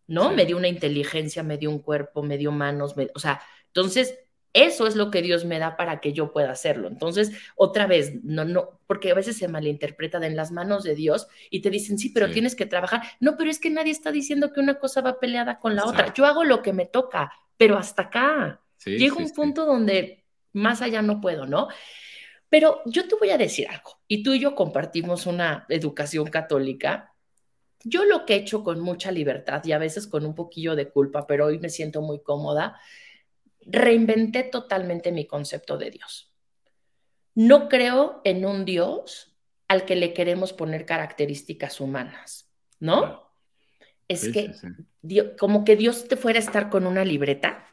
[0.08, 0.32] ¿No?
[0.32, 4.18] Me dio una inteligencia, me dio un cuerpo, me dio manos, me, o sea, entonces
[4.56, 6.88] eso es lo que Dios me da para que yo pueda hacerlo.
[6.88, 10.94] Entonces, otra vez, no, no, porque a veces se malinterpreta de en las manos de
[10.94, 13.02] Dios y te dicen, sí, pero tienes que trabajar.
[13.20, 16.14] No, pero es que nadie está diciendo que una cosa va peleada con la otra.
[16.14, 18.62] Yo hago lo que me toca, pero hasta acá.
[18.84, 21.68] Llega un punto donde más allá no puedo, ¿no?
[22.48, 27.12] Pero yo te voy a decir algo, y tú y yo compartimos una educación católica.
[27.84, 30.88] Yo lo que he hecho con mucha libertad y a veces con un poquillo de
[30.88, 32.80] culpa, pero hoy me siento muy cómoda,
[33.66, 36.32] reinventé totalmente mi concepto de Dios.
[37.34, 39.36] No creo en un Dios
[39.68, 42.50] al que le queremos poner características humanas,
[42.80, 43.30] ¿no?
[44.08, 44.52] Es que
[45.38, 47.66] como que Dios te fuera a estar con una libreta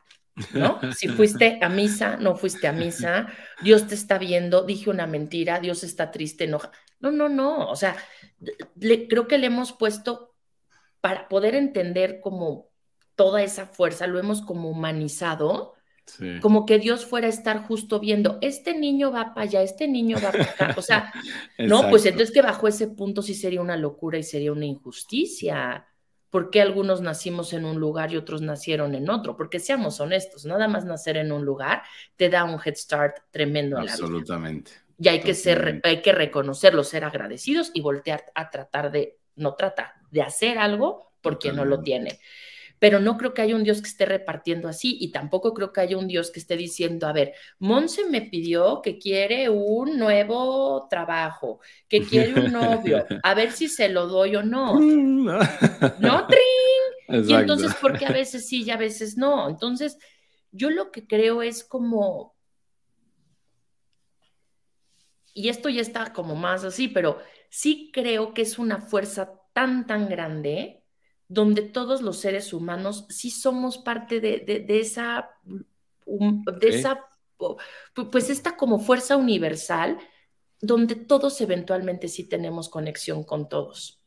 [0.54, 0.80] ¿no?
[0.98, 3.28] Si fuiste a misa, no fuiste a misa,
[3.62, 6.72] Dios te está viendo, dije una mentira, Dios está triste, enoja.
[7.00, 7.96] No, no, no, o sea,
[8.80, 10.36] creo que le hemos puesto
[11.02, 12.70] para poder entender como
[13.16, 15.73] toda esa fuerza, lo hemos como humanizado,
[16.42, 20.18] como que Dios fuera a estar justo viendo, este niño va para allá, este niño
[20.24, 21.12] va para acá, o sea,
[21.58, 25.88] no, pues entonces que bajo ese punto sí sería una locura y sería una injusticia.
[26.30, 29.38] ¿Por qué algunos nacimos en un lugar y otros nacieron en otro?
[29.38, 31.84] Porque seamos honestos, nada más nacer en un lugar
[32.16, 34.04] te da un head start tremendo en la vida.
[34.04, 34.72] Absolutamente.
[34.98, 39.54] Y hay que ser, hay que reconocerlo, ser agradecidos y voltear a tratar de, no
[39.56, 42.20] tratar, de hacer algo porque no lo tiene
[42.84, 45.80] pero no creo que haya un Dios que esté repartiendo así y tampoco creo que
[45.80, 50.86] haya un Dios que esté diciendo, a ver, Monse me pidió que quiere un nuevo
[50.90, 54.78] trabajo, que quiere un novio, a ver si se lo doy o no.
[54.78, 57.30] no, tring.
[57.30, 59.48] Y entonces, porque a veces sí y a veces no.
[59.48, 59.98] Entonces,
[60.52, 62.36] yo lo que creo es como,
[65.34, 69.88] y esto ya está como más así, pero sí creo que es una fuerza tan,
[69.88, 70.83] tan grande
[71.34, 75.32] donde todos los seres humanos sí somos parte de, esa,
[76.06, 77.08] de esa,
[78.12, 79.98] pues esta como fuerza universal,
[80.62, 84.00] donde todos eventualmente sí tenemos conexión con todos.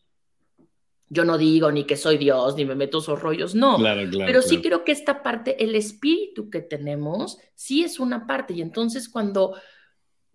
[1.08, 3.76] Yo no digo ni que soy Dios, ni me meto esos rollos, no.
[4.24, 8.54] pero sí creo que esta parte, el espíritu que tenemos, sí es una parte.
[8.54, 9.56] Y entonces cuando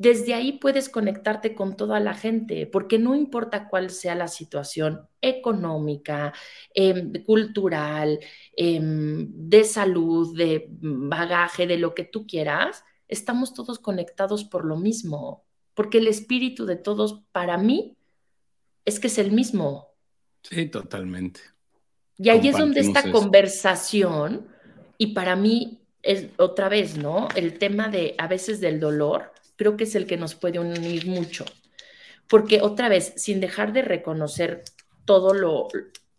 [0.02, 5.08] desde ahí puedes conectarte con toda la gente, porque no importa cuál sea la situación
[5.22, 6.34] económica,
[6.74, 8.20] em, cultural,
[8.56, 14.76] em, de salud, de bagaje, de lo que tú quieras, estamos todos conectados por lo
[14.76, 15.45] mismo,
[15.76, 17.95] porque el espíritu de todos, para mí,
[18.86, 19.89] es que es el mismo.
[20.41, 21.41] Sí, totalmente.
[22.18, 24.47] Y ahí es donde esta conversación,
[24.97, 27.28] y para mí es otra vez, ¿no?
[27.36, 29.31] El tema de a veces del dolor
[29.62, 31.45] creo que es el que nos puede unir mucho.
[32.28, 34.64] Porque otra vez, sin dejar de reconocer
[35.05, 35.68] todo lo,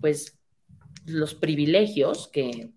[0.00, 0.38] pues,
[1.06, 2.70] los privilegios que,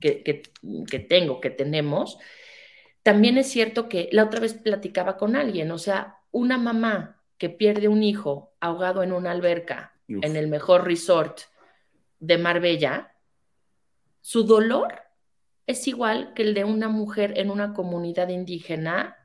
[0.00, 2.18] que, tengo, que tenemos,
[3.02, 7.48] también es cierto que la otra vez platicaba con alguien, o sea, una mamá que
[7.48, 11.40] pierde un hijo ahogado en una alberca en el mejor resort
[12.20, 13.16] de Marbella,
[14.20, 14.92] su dolor
[15.66, 19.16] es igual que el de una mujer en una comunidad indígena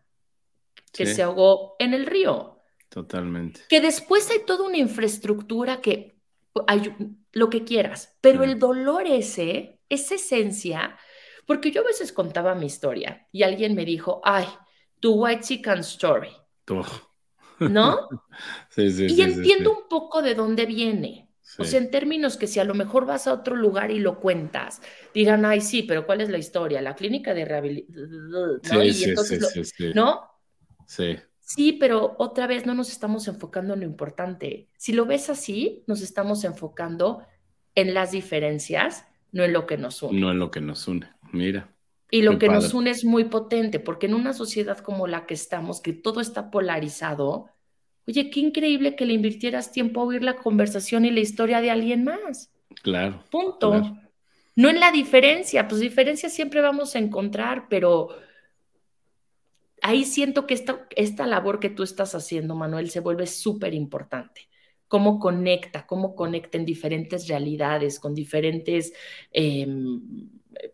[0.97, 2.59] que se ahogó en el río.
[2.89, 3.61] Totalmente.
[3.69, 6.17] Que después hay toda una infraestructura que
[6.65, 6.93] hay
[7.33, 10.97] lo que quieras, pero el dolor ese, esa esencia,
[11.45, 14.45] porque yo a veces contaba mi historia y alguien me dijo, ay,
[14.99, 16.31] tu white chicken story.
[17.59, 18.07] ¿No?
[18.69, 21.27] sí, sí, y entiendo un poco de dónde viene.
[21.59, 24.19] O sea, en términos que si a lo mejor vas a otro lugar y lo
[24.19, 24.81] cuentas,
[25.13, 26.81] dirán, ay, sí, pero ¿cuál es la historia?
[26.81, 28.03] La clínica de rehabilitación.
[29.95, 30.36] ¿no?
[30.87, 31.17] Sí.
[31.39, 34.67] Sí, pero otra vez no nos estamos enfocando en lo importante.
[34.77, 37.21] Si lo ves así, nos estamos enfocando
[37.75, 40.19] en las diferencias, no en lo que nos une.
[40.19, 41.73] No en lo que nos une, mira.
[42.09, 45.33] Y lo que nos une es muy potente, porque en una sociedad como la que
[45.33, 47.49] estamos, que todo está polarizado,
[48.07, 51.69] oye, qué increíble que le invirtieras tiempo a oír la conversación y la historia de
[51.69, 52.51] alguien más.
[52.81, 53.23] Claro.
[53.29, 53.97] Punto.
[54.55, 58.09] No en la diferencia, pues diferencia siempre vamos a encontrar, pero
[59.87, 64.49] ahí siento que esta, esta labor que tú estás haciendo, Manuel, se vuelve súper importante.
[64.89, 68.91] Cómo conecta, cómo conecta en diferentes realidades, con diferentes
[69.31, 70.01] em,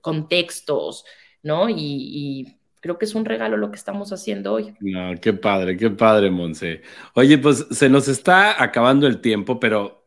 [0.01, 1.05] contextos,
[1.43, 1.69] ¿no?
[1.69, 4.73] Y, creo que es un regalo lo que estamos haciendo hoy.
[4.81, 6.81] No, qué padre, qué padre, Monse.
[7.13, 10.05] Oye, pues se nos está acabando el tiempo, pero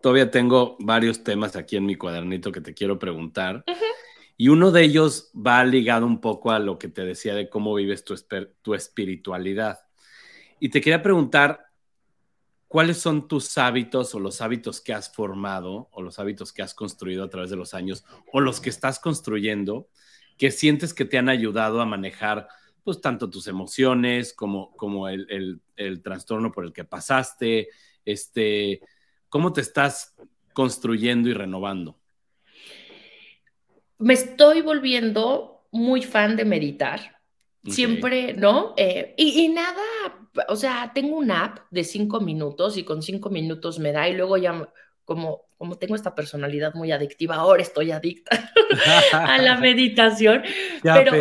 [0.00, 3.62] todavía tengo varios temas aquí en mi cuadernito que te quiero preguntar.
[4.36, 7.74] Y uno de ellos va ligado un poco a lo que te decía de cómo
[7.74, 8.14] vives tu,
[8.62, 9.80] tu espiritualidad.
[10.60, 11.66] Y te quería preguntar,
[12.68, 16.74] ¿cuáles son tus hábitos o los hábitos que has formado o los hábitos que has
[16.74, 19.88] construido a través de los años o los que estás construyendo
[20.36, 22.48] que sientes que te han ayudado a manejar
[22.84, 27.68] pues tanto tus emociones como, como el, el, trastorno por el que pasaste,
[28.04, 28.80] este,
[29.28, 30.14] cómo te estás
[30.52, 31.98] construyendo y renovando.
[33.98, 37.16] Me estoy volviendo muy fan de meditar.
[37.64, 38.74] Siempre, ¿no?
[38.76, 39.82] Eh, y, y, nada,
[40.48, 44.14] o sea, tengo una app de cinco minutos y con cinco minutos me da y
[44.14, 44.68] luego ya
[45.04, 48.52] como, como tengo esta personalidad muy adictiva, ahora estoy adicta
[49.12, 50.42] a la meditación.
[50.82, 51.12] pero,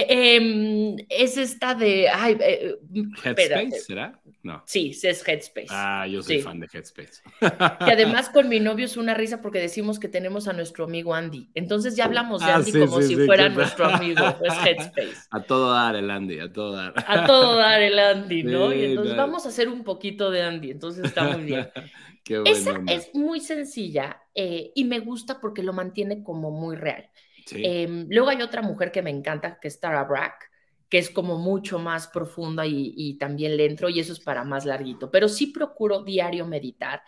[0.00, 2.08] eh, em, es esta de.
[2.08, 2.76] Ay, eh,
[3.24, 4.20] ¿Headspace será?
[4.42, 4.62] No.
[4.66, 5.66] Sí, es Headspace.
[5.70, 7.22] Ah, yo soy fan de Headspace.
[7.40, 11.14] que además con mi novio es una risa porque decimos que tenemos a nuestro amigo
[11.14, 11.50] Andy.
[11.54, 14.24] Entonces ya hablamos de ah, Andy como si fuera nuestro amigo.
[14.42, 15.16] Es Headspace.
[15.30, 16.94] A todo dar el Andy, a todo dar.
[17.06, 18.72] A todo dar el Andy, ¿no?
[18.72, 20.70] y entonces vamos a hacer un poquito de Andy.
[20.70, 21.68] Entonces está muy bien.
[22.24, 27.10] Qué Esa es muy sencilla eh, y me gusta porque lo mantiene como muy real.
[27.52, 30.50] Em, luego hay otra mujer que me encanta, que es Tara Brack,
[30.88, 34.64] que es como mucho más profunda y, también le entro y eso es para más
[34.64, 37.02] larguito, pero sí procuro diario meditar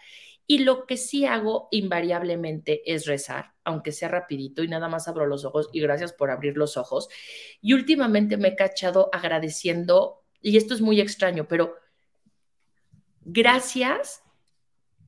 [0.46, 5.26] y lo que sí hago invariablemente es rezar, aunque sea rapidito y nada más abro
[5.26, 7.08] los ojos y gracias por abrir los ojos.
[7.62, 11.76] Y últimamente me he cachado agradeciendo, y esto es muy extraño, pero
[13.20, 14.24] gracias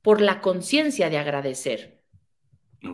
[0.01, 2.02] por la conciencia de agradecer.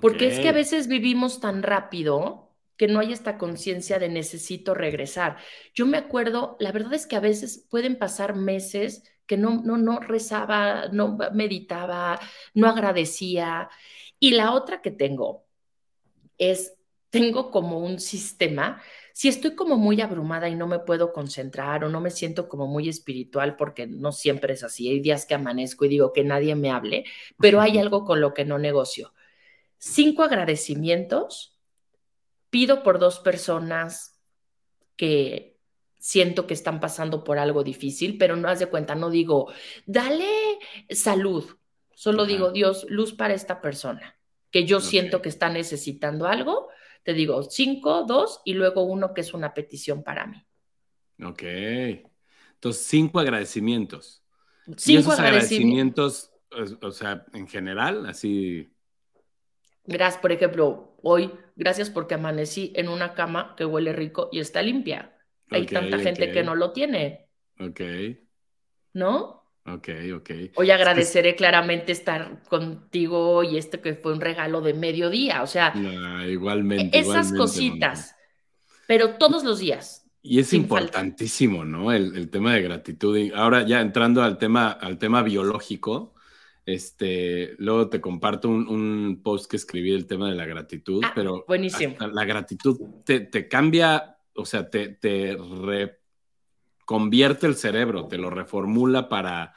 [0.01, 4.73] Porque es que a veces vivimos tan rápido que no hay esta conciencia de necesito
[4.73, 5.37] regresar.
[5.75, 9.77] Yo me acuerdo, la verdad es que a veces pueden pasar meses que no, no,
[9.77, 12.21] no rezaba, no meditaba,
[12.55, 13.69] no agradecía.
[14.21, 15.45] Y la otra que tengo
[16.39, 16.75] es,
[17.11, 18.81] tengo como un sistema,
[19.13, 22.69] si estoy como muy abrumada y no me puedo concentrar o no me siento como
[22.69, 26.55] muy espiritual, porque no siempre es así, hay días que amanezco y digo que nadie
[26.55, 27.05] me hable,
[27.41, 29.13] pero hay algo con lo que no negocio
[29.79, 31.59] cinco agradecimientos,
[32.51, 34.21] pido por dos personas
[34.97, 35.57] que
[35.99, 39.53] siento que están pasando por algo difícil, pero no haz de cuenta, no digo,
[39.87, 40.59] dale
[40.91, 41.57] salud,
[41.95, 44.19] solo digo, Dios, luz para esta persona,
[44.51, 46.69] que yo siento que está necesitando algo,
[47.03, 50.45] te digo cinco, dos y luego uno que es una petición para mí.
[51.25, 51.43] Ok.
[52.55, 54.23] Entonces, cinco agradecimientos.
[54.77, 56.31] Cinco agradecimientos,
[56.83, 58.71] o sea, en general, así
[59.89, 64.61] Gracias, por ejemplo, hoy, gracias porque amanecí en una cama que huele rico y está
[64.61, 65.17] limpia.
[65.51, 67.31] Hay tanta gente que no lo tiene.
[67.59, 67.81] Ok.
[68.93, 69.45] ¿No?
[69.65, 70.31] Ok, ok.
[70.57, 75.43] Hoy agradeceré claramente estar contigo y este que fue un regalo de mediodía.
[75.43, 75.73] O sea,
[76.29, 76.99] igualmente.
[76.99, 78.15] Esas cositas,
[78.87, 80.05] pero todos los días.
[80.21, 81.93] Y es importantísimo, ¿no?
[81.93, 83.33] El, el, tema de gratitud.
[83.35, 86.15] Ahora ya entrando al tema, al tema biológico,
[86.69, 91.43] este, luego te comparto un, post que escribí del tema de la gratitud, ah, pero
[91.49, 91.97] buenísimo.
[92.13, 95.39] la gratitud te, cambia, o sea, te, te
[96.85, 99.55] convierte el cerebro, te lo reformula para,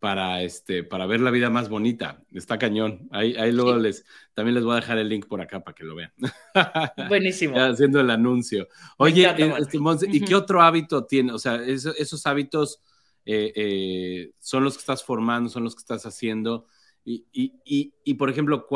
[0.00, 2.22] para, este, para ver la vida más bonita.
[2.30, 3.08] Está cañón.
[3.10, 4.04] Ahí, ahí luego les,
[4.34, 6.12] también les voy a dejar el link por acá para que lo vean.
[7.08, 7.58] Buenísimo.
[7.58, 8.68] haciendo el anuncio.
[8.98, 9.26] Oye,
[9.58, 9.78] este,
[10.10, 11.32] ¿y qué otro hábito tiene?
[11.32, 12.82] O sea, esos hábitos
[13.24, 16.66] eh, eh, son los que estás formando, son los que estás haciendo.
[17.04, 18.66] Y, y, y, por ejemplo,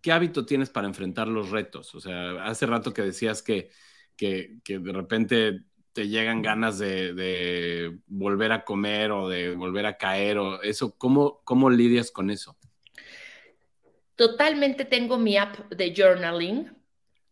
[0.00, 1.94] ¿qué hábito tienes para enfrentar los retos?
[1.94, 3.70] O sea, hace rato que decías que,
[4.16, 9.86] que, que de repente te llegan ganas de, de, volver a comer o de volver
[9.86, 12.56] a caer o eso, ¿cómo, cómo lidias con eso?
[14.14, 16.76] Totalmente tengo mi app de journaling.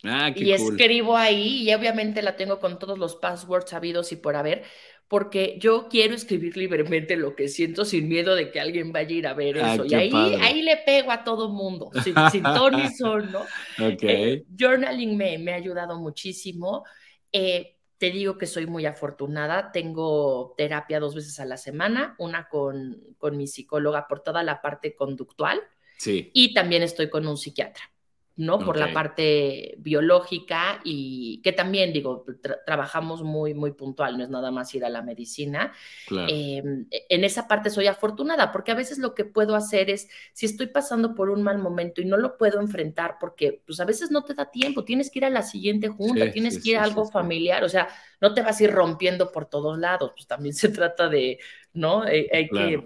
[0.04, 4.36] Ah, y escribo ahí y obviamente la tengo con todos los passwords sabidos y por
[4.36, 4.62] haber,
[5.08, 9.12] porque yo quiero escribir libremente lo que siento sin miedo de que alguien vaya a
[9.12, 9.84] ir a ver ah, eso.
[9.86, 13.40] y ahí, ahí le pego a todo mundo, sin, sin Tony Sol, ¿no?
[13.74, 14.32] Okay.
[14.32, 16.84] Eh, journaling me, me, ha ayudado muchísimo.
[17.32, 19.72] Eh, te digo que soy muy afortunada.
[19.72, 24.60] Tengo terapia dos veces a la semana, una con, con mi psicóloga por toda la
[24.60, 25.60] parte conductual.
[25.96, 26.30] Sí.
[26.34, 27.90] Y también estoy con un psiquiatra.
[28.38, 28.60] ¿No?
[28.60, 32.24] Por la parte biológica y que también, digo,
[32.64, 35.72] trabajamos muy, muy puntual, no es nada más ir a la medicina.
[36.08, 40.08] Em, e, en esa parte soy afortunada porque a veces lo que puedo hacer es,
[40.32, 43.84] si estoy pasando por un mal momento y no lo puedo enfrentar porque, pues a
[43.84, 46.78] veces no te da tiempo, tienes que ir a la siguiente junta, tienes que ir
[46.78, 47.88] a algo familiar, o sea,
[48.20, 51.40] no te vas a ir rompiendo por todos lados, pues también se trata de,
[51.72, 52.02] ¿no?
[52.02, 52.84] Hay, hay que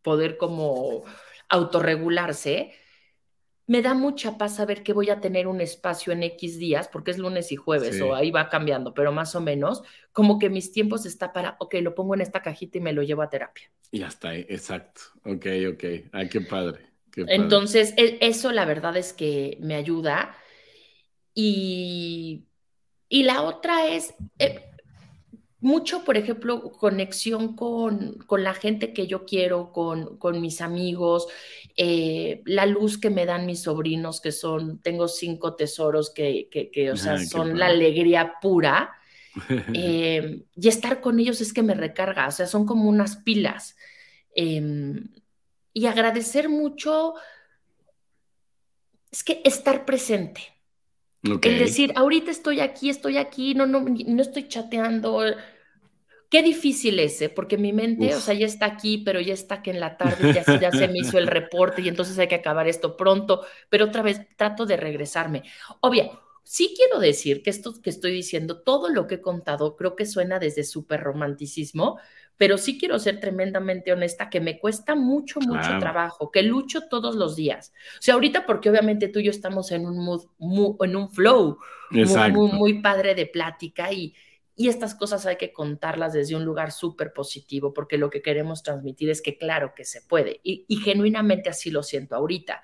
[0.00, 1.04] poder como
[1.50, 2.72] autorregularse
[3.72, 7.10] me da mucha paz saber que voy a tener un espacio en X días, porque
[7.10, 10.72] es lunes y jueves, o ahí va cambiando, pero más o menos, como que mis
[10.72, 13.70] tiempos está para, ok, lo pongo en esta cajita y me lo llevo a terapia.
[13.90, 15.00] Y hasta ahí, exacto.
[15.24, 15.84] Ok, ok.
[16.12, 16.80] Ay, qué padre.
[17.16, 20.36] Entonces, e, eso la verdad es que me ayuda.
[21.32, 22.44] Y,
[23.08, 24.71] y la otra es eh,
[25.62, 31.28] mucho, por ejemplo, conexión con, con, la gente que yo quiero, con, con mis amigos,
[31.76, 36.90] eh, la luz que me dan mis sobrinos, que son, tengo cinco tesoros que, que,
[36.90, 38.92] o sea, son la alegría pura.
[39.72, 43.76] Eh, y estar con ellos es que me recarga, o sea, son como unas pilas.
[44.34, 45.08] Em,
[45.72, 47.14] y agradecer mucho,
[49.10, 50.52] es que estar presente.
[51.22, 55.22] El decir, ahorita estoy aquí, estoy aquí, no, no, no estoy chateando.
[56.32, 57.28] Qué difícil es, ¿eh?
[57.28, 60.32] porque mi mente, o sea, ya está aquí, pero ya está que en la tarde
[60.32, 63.84] ya, ya se me hizo el reporte y entonces hay que acabar esto pronto, pero
[63.84, 65.42] otra vez trato de regresarme.
[65.80, 69.94] Obvio, sí quiero decir que esto que estoy diciendo, todo lo que he contado, creo
[69.94, 71.98] que suena desde súper romanticismo,
[72.38, 77.14] pero sí quiero ser tremendamente honesta, que me cuesta mucho, mucho trabajo, que lucho todos
[77.14, 77.74] los días.
[77.98, 81.58] O sea, ahorita porque obviamente tú y yo estamos en un mood, en un flow
[81.90, 84.14] muy, muy, padre de plática y,
[84.54, 88.62] y estas cosas hay que contarlas desde un lugar súper positivo, porque lo que queremos
[88.62, 92.62] transmitir es que claro que se puede y, y genuinamente así lo siento ahorita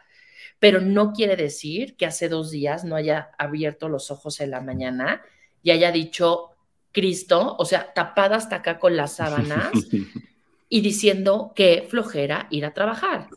[0.58, 4.60] pero no quiere decir que hace dos días no haya abierto los ojos en la
[4.60, 5.22] mañana
[5.62, 6.50] y haya dicho,
[6.92, 9.72] Cristo, o sea, tapada hasta acá con las sábanas
[10.68, 13.28] y diciendo que flojera ir a trabajar.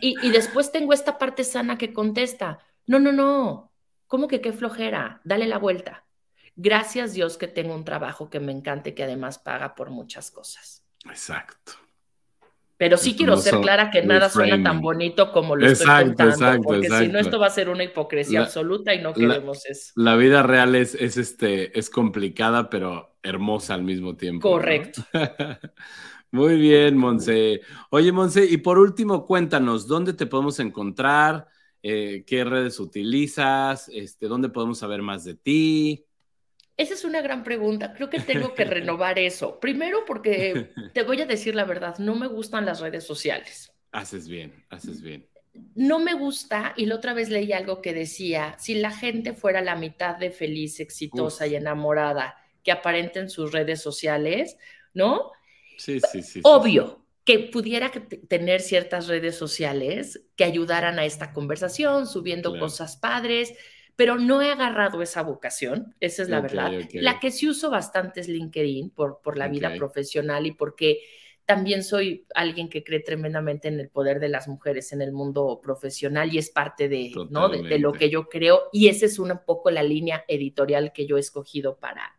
[0.00, 3.72] y, después tengo esta parte sana que contesta, no, no, no,
[4.06, 5.20] ¿cómo que qué flojera?
[5.24, 6.04] Dale la vuelta.
[6.60, 10.84] Gracias Dios que tengo un trabajo que me encante, que además paga por muchas cosas.
[11.04, 11.74] Exacto.
[12.76, 16.90] Pero sí quiero ser clara que nada suena tan bonito como lo estoy contando, porque
[16.90, 19.92] si no esto va a ser una hipocresía absoluta y no queremos eso.
[19.94, 24.50] La vida real es, es, este, es complicada, pero hermosa al mismo tiempo.
[24.50, 25.04] Correcto.
[26.32, 27.60] Muy bien, Monse.
[27.90, 31.46] Oye, Monse, y por último, cuéntanos, ¿dónde te podemos encontrar?
[31.84, 33.88] Eh, ¿Qué redes utilizas?
[33.94, 36.04] Este, ¿Dónde podemos saber más de ti?
[36.78, 37.92] Esa es una gran pregunta.
[37.92, 39.58] Creo que tengo que renovar eso.
[39.60, 43.70] Primero porque te voy a decir la verdad, no me gustan las redes sociales.
[43.92, 45.28] Haces bien, haces bien.
[45.74, 49.60] No me gusta, y la otra vez leí algo que decía, si la gente fuera
[49.60, 54.56] la mitad de feliz, exitosa y enamorada que aparenta en sus redes sociales,
[54.94, 55.32] ¿no?
[55.78, 56.40] Sí, sí, sí.
[56.44, 57.90] Obvio que pudiera
[58.28, 63.52] tener ciertas redes sociales que ayudaran a esta conversación, subiendo cosas padres,
[63.98, 66.70] pero no he agarrado esa vocación, esa es la verdad.
[66.92, 71.00] La que sí uso bastante es LinkedIn por, por la vida profesional y porque
[71.44, 75.58] también soy alguien que cree tremendamente en el poder de las mujeres en el mundo
[75.60, 77.48] profesional y es parte de, ¿no?
[77.48, 81.16] de, lo que yo creo y esa es un poco la línea editorial que yo
[81.16, 82.14] he escogido para,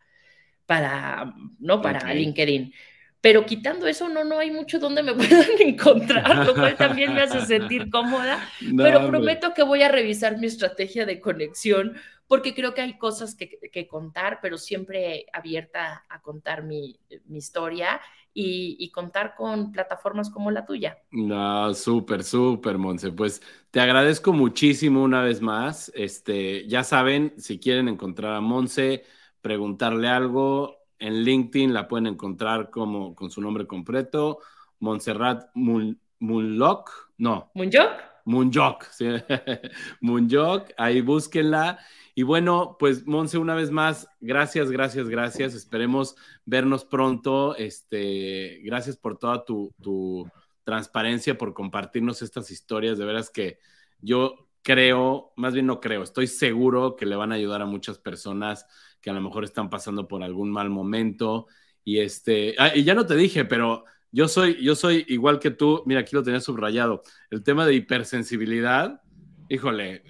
[0.66, 1.82] para, ¿no?
[1.82, 2.74] para LinkedIn.
[3.22, 7.22] Pero quitando eso, no, no hay mucho donde me puedan encontrar, lo cual también me
[7.22, 8.48] hace sentir cómoda.
[8.78, 11.98] pero prometo que voy a revisar mi estrategia de conexión
[12.30, 16.96] porque creo que hay cosas que, que contar, pero siempre abierta a contar mi,
[17.26, 18.00] mi historia
[18.36, 21.00] y, y, contar con plataformas como la tuya.
[21.10, 23.12] No, súper, súper, Monse.
[23.12, 23.42] Pues
[23.72, 25.92] te agradezco muchísimo una vez más.
[25.96, 29.04] Este, ya saben, si quieren encontrar a Monse,
[29.42, 34.40] preguntarle algo, en LinkedIn la pueden encontrar como con su nombre completo,
[34.80, 37.52] Montserrat Munlock, no.
[37.54, 37.92] ¿Munjok?
[38.26, 39.08] Munjok, sí.
[40.02, 41.80] Munjok, ahí búsquenla.
[42.16, 45.54] Y bueno, pues Monse, una vez más, gracias, gracias, gracias.
[45.54, 47.56] Esperemos vernos pronto.
[47.56, 50.30] Este, gracias por toda tu, tu
[50.64, 52.98] transparencia, por compartirnos estas historias.
[52.98, 53.60] De veras que
[54.02, 57.98] yo creo, más bien no creo, estoy seguro que le van a ayudar a muchas
[57.98, 58.66] personas
[59.02, 61.48] que a lo mejor están pasando por algún mal momento.
[61.84, 65.52] Y este, ah, y ya no te dije, pero yo soy, yo soy igual que
[65.52, 69.02] tú, mira, aquí lo tenía subrayado, el tema de hipersensibilidad,
[69.50, 70.04] híjole,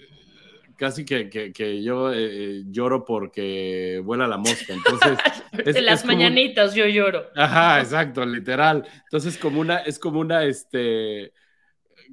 [0.78, 4.74] casi que, que, yo eh, lloro porque vuela la mosca.
[4.74, 5.18] Entonces,
[5.76, 7.26] de las mañanitas yo lloro.
[7.36, 8.88] Ajá, exacto, literal.
[9.04, 11.34] Entonces, como una, es como una, este,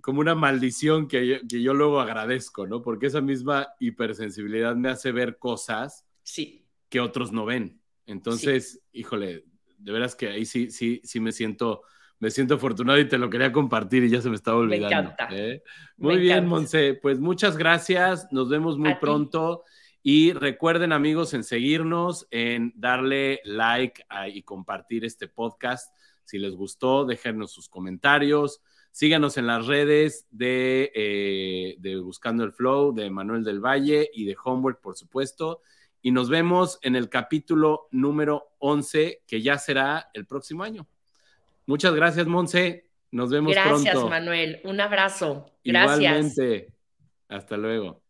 [0.00, 2.82] como una maldición que yo, que yo luego agradezco, ¿no?
[2.82, 7.80] Porque esa misma hipersensibilidad me hace ver cosas sí que otros no ven.
[8.06, 9.44] Entonces, híjole,
[9.78, 11.82] de veras que ahí sí, sí, sí me siento,
[12.18, 14.88] me siento afortunado y te lo quería compartir y ya se me estaba olvidando.
[14.88, 15.28] Me encanta.
[15.32, 15.62] ¿eh?
[15.96, 16.94] Muy bien, Monse.
[16.94, 18.28] Pues muchas gracias.
[18.30, 19.64] Nos vemos muy pronto.
[20.02, 25.92] Y recuerden, amigos, en seguirnos, en darle like y compartir este podcast.
[26.24, 28.62] Si les gustó, déjenos sus comentarios.
[28.92, 34.24] Síganos en las redes de, eh, de Buscando el Flow, de Manuel del Valle y
[34.24, 35.60] de Homework, por supuesto
[36.06, 40.86] y nos vemos en el capítulo número 11, que ya será el próximo año.
[41.66, 42.88] Muchas gracias, Monse.
[43.10, 43.82] Nos vemos pronto.
[43.82, 44.60] Gracias, Manuel.
[44.62, 45.50] Un abrazo.
[45.64, 45.98] Gracias.
[45.98, 46.72] Igualmente.
[47.28, 48.04] Hasta luego.